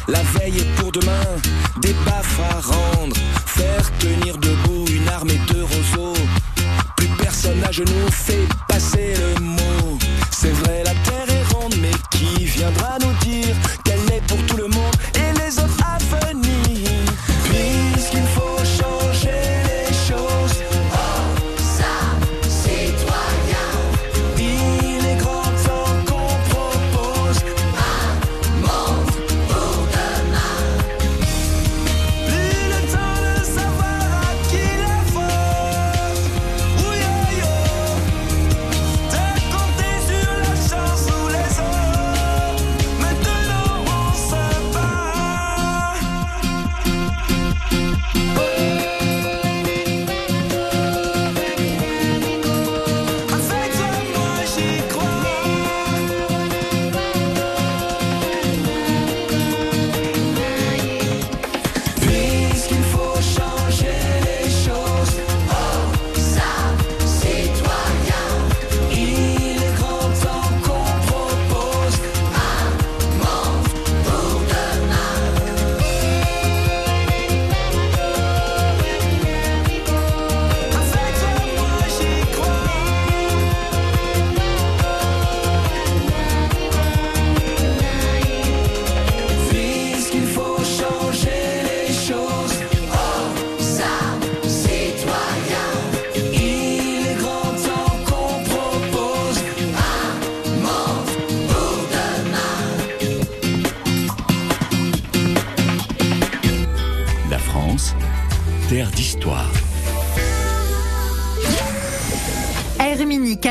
La 0.06 0.22
veille 0.22 0.64
pour 0.76 0.92
demain, 0.92 1.20
des 1.82 1.92
baffes 2.04 2.40
à 2.40 2.60
rendre. 2.60 2.89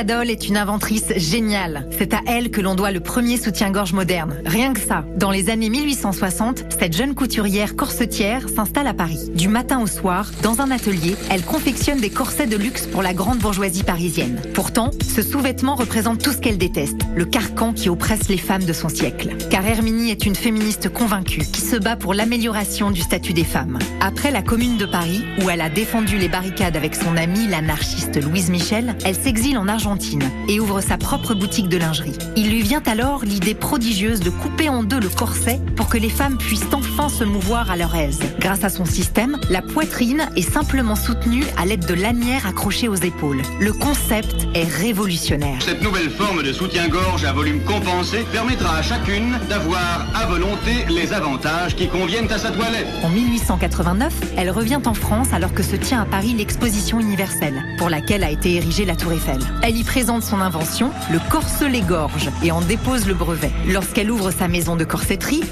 Cadol 0.10 0.32
est 0.32 0.48
une 0.48 0.58
inventrice 0.58 1.14
géniale. 1.18 1.88
C'est 1.92 2.16
à 2.16 2.22
elle 2.26 2.50
que 2.50 2.62
l'on 2.62 2.74
doit 2.74 2.90
le 2.90 3.00
premier 3.00 3.38
soutien-gorge 3.38 3.94
moderne. 3.94 4.42
Rien 4.44 4.74
que 4.74 4.80
ça. 4.80 5.06
Dans 5.20 5.32
les 5.32 5.50
années 5.50 5.70
1860, 5.70 6.64
cette 6.80 6.96
jeune 6.96 7.14
couturière 7.14 7.76
corsetière 7.76 8.48
s'installe 8.48 8.88
à 8.88 8.94
Paris. 8.94 9.30
Du 9.36 9.50
matin 9.50 9.82
au 9.82 9.86
soir, 9.86 10.32
dans 10.44 10.62
un 10.62 10.72
atelier, 10.72 11.18
elle 11.30 11.42
confectionne 11.42 12.00
des 12.00 12.10
corsets 12.10 12.48
de 12.48 12.56
luxe 12.56 12.88
pour 12.88 13.02
la 13.02 13.14
grande 13.14 13.40
bourgeoisie 13.40 13.84
parisienne. 13.84 14.42
Pourtant, 14.54 14.92
ce 15.14 15.22
sous-vêtement 15.22 15.76
représente 15.76 16.24
tout 16.24 16.32
ce 16.32 16.38
qu'elle 16.38 16.58
déteste, 16.58 17.02
le 17.18 17.26
carcan 17.26 17.74
qui 17.74 17.90
oppresse 17.90 18.30
les 18.30 18.38
femmes 18.38 18.64
de 18.64 18.72
son 18.72 18.88
siècle. 18.88 19.36
Car 19.50 19.68
Herminie 19.68 20.10
est 20.10 20.26
une 20.26 20.36
féministe 20.36 20.88
convaincue 20.88 21.42
qui 21.42 21.60
se 21.60 21.76
bat 21.76 21.98
pour 21.98 22.14
l'amélioration 22.14 22.90
du 22.90 23.02
statut 23.02 23.34
des 23.34 23.44
femmes. 23.44 23.78
Après 24.00 24.32
la 24.32 24.42
Commune 24.42 24.78
de 24.78 24.86
Paris, 24.86 25.26
où 25.44 25.50
elle 25.50 25.60
a 25.60 25.70
défendu 25.70 26.18
les 26.18 26.30
barricades 26.30 26.78
avec 26.78 26.96
son 26.96 27.18
amie 27.18 27.50
l'anarchiste 27.50 28.24
Louise 28.24 28.50
Michel, 28.50 28.96
elle 29.04 29.16
s'exile 29.16 29.58
en 29.58 29.68
Argentine 29.68 30.24
et 30.48 30.62
ouvre 30.62 30.80
sa 30.80 30.98
propre 30.98 31.34
boutique 31.34 31.68
de 31.68 31.76
lingerie. 31.76 32.18
Il 32.38 32.52
lui 32.52 32.62
vient 32.62 32.84
alors 32.86 33.26
l'idée 33.26 33.54
prodigieuse 33.54 34.22
de 34.22 34.30
couper 34.30 34.70
en 34.70 34.84
deux 34.84 35.02
le 35.02 35.09
corset 35.16 35.60
pour 35.76 35.90
que 35.90 35.98
les 35.98 36.10
femmes 36.10 36.38
puissent 36.38 36.68
enfin 36.74 37.10
se 37.10 37.24
mouvoir 37.24 37.72
à 37.72 37.78
leur 37.78 37.96
aise. 37.96 38.20
Grâce 38.40 38.64
à 38.64 38.70
son 38.70 38.86
système, 38.86 39.38
la 39.50 39.62
poitrine 39.62 40.30
est 40.36 40.42
simplement 40.42 40.96
soutenue 40.96 41.44
à 41.58 41.66
l'aide 41.66 41.86
de 41.86 41.94
lanières 41.94 42.48
accrochées 42.48 42.88
aux 42.88 42.96
épaules. 42.96 43.42
Le 43.60 43.74
concept 43.74 44.48
est 44.54 44.64
révolutionnaire. 44.64 45.62
Cette 45.62 45.82
nouvelle 45.82 46.10
forme 46.10 46.44
de 46.44 46.54
soutien-gorge 46.54 47.26
à 47.26 47.34
volume 47.34 47.62
compensé 47.64 48.26
permettra 48.32 48.78
à 48.78 48.82
chacune 48.82 49.38
d'avoir 49.50 50.08
à 50.16 50.26
volonté 50.26 50.86
les 50.90 51.14
avantages 51.14 51.76
qui 51.76 51.88
conviennent 51.88 52.32
à 52.32 52.38
sa 52.38 52.52
toilette. 52.52 52.88
En 53.04 53.10
1889, 53.10 54.14
elle 54.38 54.52
revient 54.52 54.82
en 54.86 54.94
France 54.94 55.34
alors 55.34 55.54
que 55.54 55.64
se 55.64 55.76
tient 55.76 56.02
à 56.02 56.06
Paris 56.06 56.34
l'exposition 56.34 57.00
universelle, 57.00 57.64
pour 57.78 57.90
laquelle 57.90 58.24
a 58.24 58.32
été 58.32 58.56
érigée 58.56 58.86
la 58.86 58.96
Tour 58.96 59.14
Eiffel. 59.14 59.40
Elle 59.62 59.78
y 59.78 59.84
présente 59.84 60.24
son 60.24 60.40
invention, 60.42 60.92
le 61.12 61.20
corselet-gorge, 61.30 62.30
et 62.44 62.52
en 62.52 62.62
dépose 62.62 63.08
le 63.08 63.14
brevet. 63.14 63.52
Lorsqu'elle 63.68 64.12
ouvre 64.12 64.32
sa 64.32 64.48
maison 64.48 64.76
de 64.76 64.84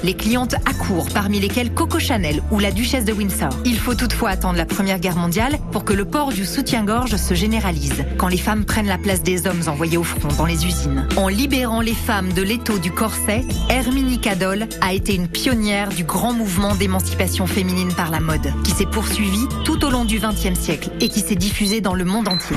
les 0.04 0.14
clientes 0.14 0.54
accourent, 0.66 1.08
parmi 1.12 1.40
lesquelles 1.40 1.72
Coco 1.72 1.98
Chanel 1.98 2.42
ou 2.50 2.58
la 2.58 2.70
duchesse 2.70 3.04
de 3.04 3.12
Windsor. 3.12 3.50
Il 3.64 3.78
faut 3.78 3.94
toutefois 3.94 4.30
attendre 4.30 4.56
la 4.56 4.66
Première 4.66 5.00
Guerre 5.00 5.16
mondiale 5.16 5.58
pour 5.72 5.84
que 5.84 5.92
le 5.92 6.04
port 6.04 6.32
du 6.32 6.44
soutien-gorge 6.44 7.16
se 7.16 7.34
généralise, 7.34 8.04
quand 8.18 8.28
les 8.28 8.36
femmes 8.36 8.64
prennent 8.64 8.86
la 8.86 8.98
place 8.98 9.22
des 9.22 9.46
hommes 9.46 9.62
envoyés 9.66 9.96
au 9.96 10.04
front 10.04 10.28
dans 10.36 10.46
les 10.46 10.66
usines. 10.66 11.06
En 11.16 11.28
libérant 11.28 11.80
les 11.80 11.94
femmes 11.94 12.32
de 12.32 12.42
l'étau 12.42 12.78
du 12.78 12.92
corset, 12.92 13.44
Herminie 13.68 14.20
Cadol 14.20 14.66
a 14.80 14.92
été 14.92 15.14
une 15.14 15.28
pionnière 15.28 15.88
du 15.88 16.04
grand 16.04 16.32
mouvement 16.32 16.74
d'émancipation 16.74 17.46
féminine 17.46 17.92
par 17.92 18.10
la 18.10 18.20
mode, 18.20 18.52
qui 18.64 18.70
s'est 18.70 18.86
poursuivi 18.86 19.46
tout 19.64 19.84
au 19.84 19.90
long 19.90 20.04
du 20.04 20.20
XXe 20.20 20.58
siècle 20.58 20.90
et 21.00 21.08
qui 21.08 21.20
s'est 21.20 21.34
diffusé 21.34 21.80
dans 21.80 21.94
le 21.94 22.04
monde 22.04 22.28
entier. 22.28 22.56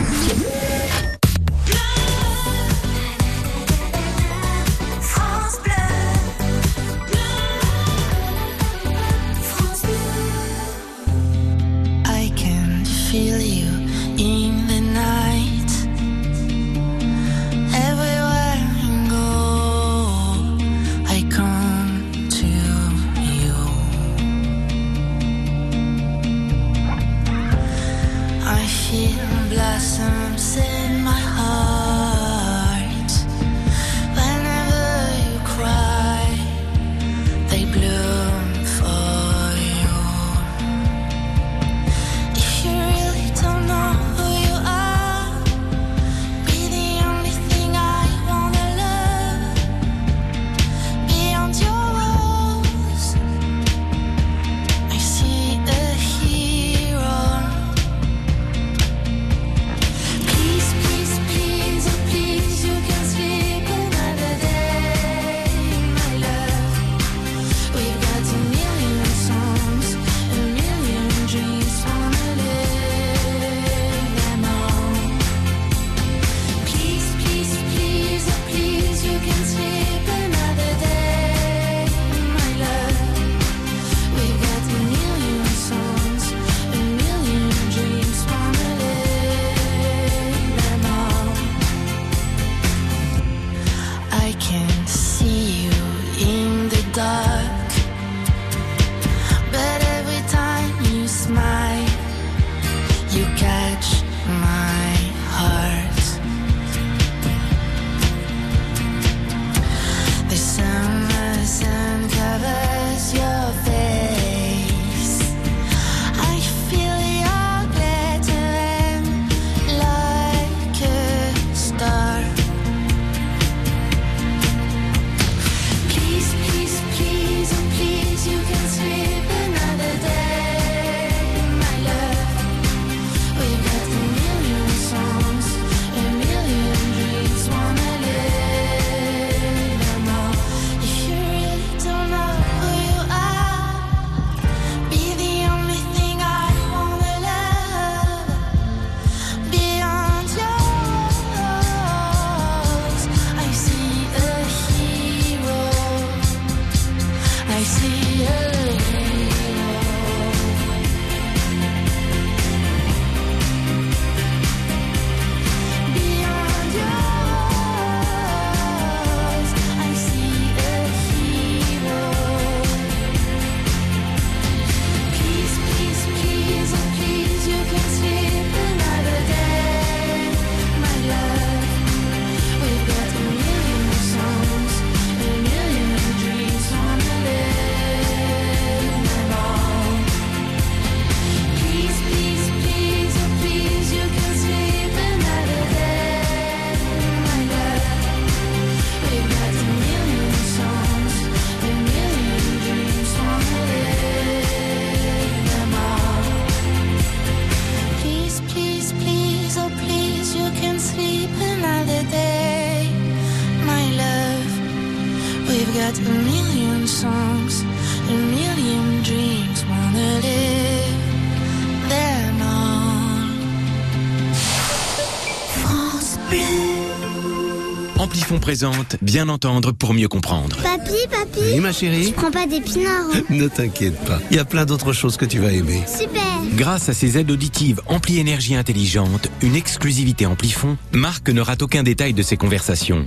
Présente 228.52 228.98
Bien 229.02 229.30
entendre 229.30 229.72
pour 229.72 229.94
mieux 229.94 230.10
comprendre. 230.10 230.58
Papy, 230.58 231.08
papy 231.10 231.40
Oui, 231.54 231.60
ma 231.62 231.72
chérie 231.72 232.08
Je 232.08 232.12
prends 232.12 232.32
pas 232.32 232.46
d'épinards. 232.46 233.08
Ne 233.30 233.48
t'inquiète 233.48 233.98
pas, 234.04 234.20
il 234.30 234.36
y 234.36 234.40
a 234.42 234.44
plein 234.44 234.66
d'autres 234.66 234.92
choses 234.92 235.16
que 235.16 235.24
tu 235.24 235.40
vas 235.40 235.54
aimer. 235.54 235.82
Super 235.88 236.22
Grâce 236.56 236.90
à 236.90 236.94
ses 236.94 237.18
aides 237.18 237.32
auditives 237.32 237.80
Ampli 237.88 238.20
Énergie 238.20 238.56
Intelligente, 238.56 239.30
une 239.42 239.56
exclusivité 239.56 240.26
Amplifon, 240.26 240.78
Marc 240.92 241.30
ne 241.30 241.40
rate 241.40 241.62
aucun 241.62 241.84
détail 241.84 242.14
de 242.14 242.24
ses 242.24 242.36
conversations. 242.36 243.06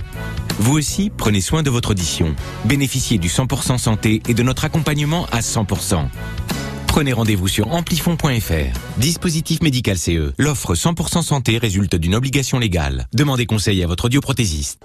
Vous 0.57 0.73
aussi, 0.73 1.11
prenez 1.15 1.41
soin 1.41 1.61
de 1.61 1.69
votre 1.69 1.91
audition. 1.91 2.33
Bénéficiez 2.63 3.19
du 3.19 3.27
100% 3.27 3.77
santé 3.77 4.23
et 4.27 4.33
de 4.33 4.41
notre 4.41 4.65
accompagnement 4.65 5.27
à 5.31 5.41
100%. 5.41 6.07
Prenez 6.95 7.11
rendez-vous 7.11 7.49
sur 7.49 7.73
amplifon.fr. 7.73 8.79
Dispositif 8.99 9.61
médical 9.61 9.97
CE. 9.97 10.31
L'offre 10.37 10.75
100% 10.75 11.23
santé 11.23 11.57
résulte 11.57 11.97
d'une 11.97 12.15
obligation 12.15 12.57
légale. 12.57 13.07
Demandez 13.13 13.45
conseil 13.45 13.83
à 13.83 13.87
votre 13.87 14.05
audioprothésiste. 14.05 14.79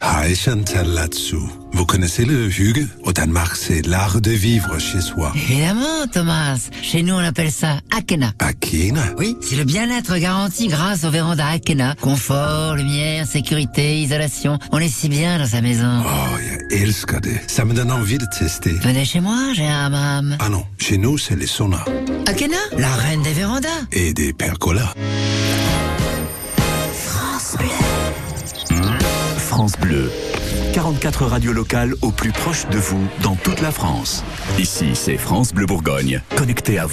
Vous 1.73 1.87
connaissez 1.87 2.25
le 2.25 2.49
Hugues 2.49 2.87
Au 3.05 3.13
Danemark, 3.13 3.57
c'est 3.57 3.87
l'art 3.87 4.21
de 4.21 4.31
vivre 4.31 4.79
chez 4.79 5.01
soi. 5.01 5.33
Évidemment, 5.35 6.07
Thomas. 6.13 6.59
Chez 6.83 7.03
nous, 7.03 7.15
on 7.15 7.19
appelle 7.19 7.51
ça 7.51 7.79
Akena. 7.97 8.33
Akena? 8.39 9.03
Oui, 9.19 9.37
c'est 9.41 9.57
le 9.57 9.65
bien-être 9.65 10.17
garanti 10.19 10.69
grâce 10.69 11.05
au 11.05 11.11
véranda 11.11 11.47
Akena. 11.47 11.95
Confort, 12.01 12.75
lumière, 12.77 13.27
sécurité, 13.27 14.01
isolation. 14.01 14.59
On 14.73 14.79
est 14.79 14.89
si 14.89 15.09
bien 15.09 15.39
dans 15.39 15.47
sa 15.47 15.61
maison. 15.61 16.03
Oh, 16.05 16.39
jag 16.39 16.73
älskar 16.83 17.21
det. 17.21 17.41
Ça 17.49 17.65
me 17.65 17.73
donne 17.75 17.91
envie 17.93 18.19
de 18.19 18.27
tester. 18.39 18.73
Venez 18.83 19.05
chez 19.05 19.21
moi, 19.21 19.53
j'ai 19.55 19.67
un 19.67 19.87
hammam. 19.87 20.37
Ah 20.41 20.49
non, 20.49 20.65
chez 20.79 20.99
nous, 20.99 21.19
c'est 21.19 21.37
les 21.37 21.47
saunas. 21.47 21.85
Akena, 22.27 22.57
la 22.77 22.95
reine 22.95 23.23
des 23.23 23.33
vérandas. 23.33 23.69
Et 23.93 24.13
des 24.13 24.33
percolas. 24.33 24.93
France 26.93 27.57
Bleu. 27.59 28.77
France 29.39 29.73
Bleu. 29.81 30.11
44 30.73 31.27
radios 31.27 31.53
locales 31.53 31.95
au 32.01 32.11
plus 32.11 32.31
proche 32.33 32.67
de 32.69 32.79
vous 32.79 33.05
dans 33.23 33.35
toute 33.35 33.61
la 33.61 33.73
France. 33.73 34.25
Ici, 34.59 34.91
c'est 34.95 35.17
France 35.17 35.53
Bleu 35.53 35.67
Bourgogne, 35.67 36.23
connecté 36.37 36.79
à 36.79 36.87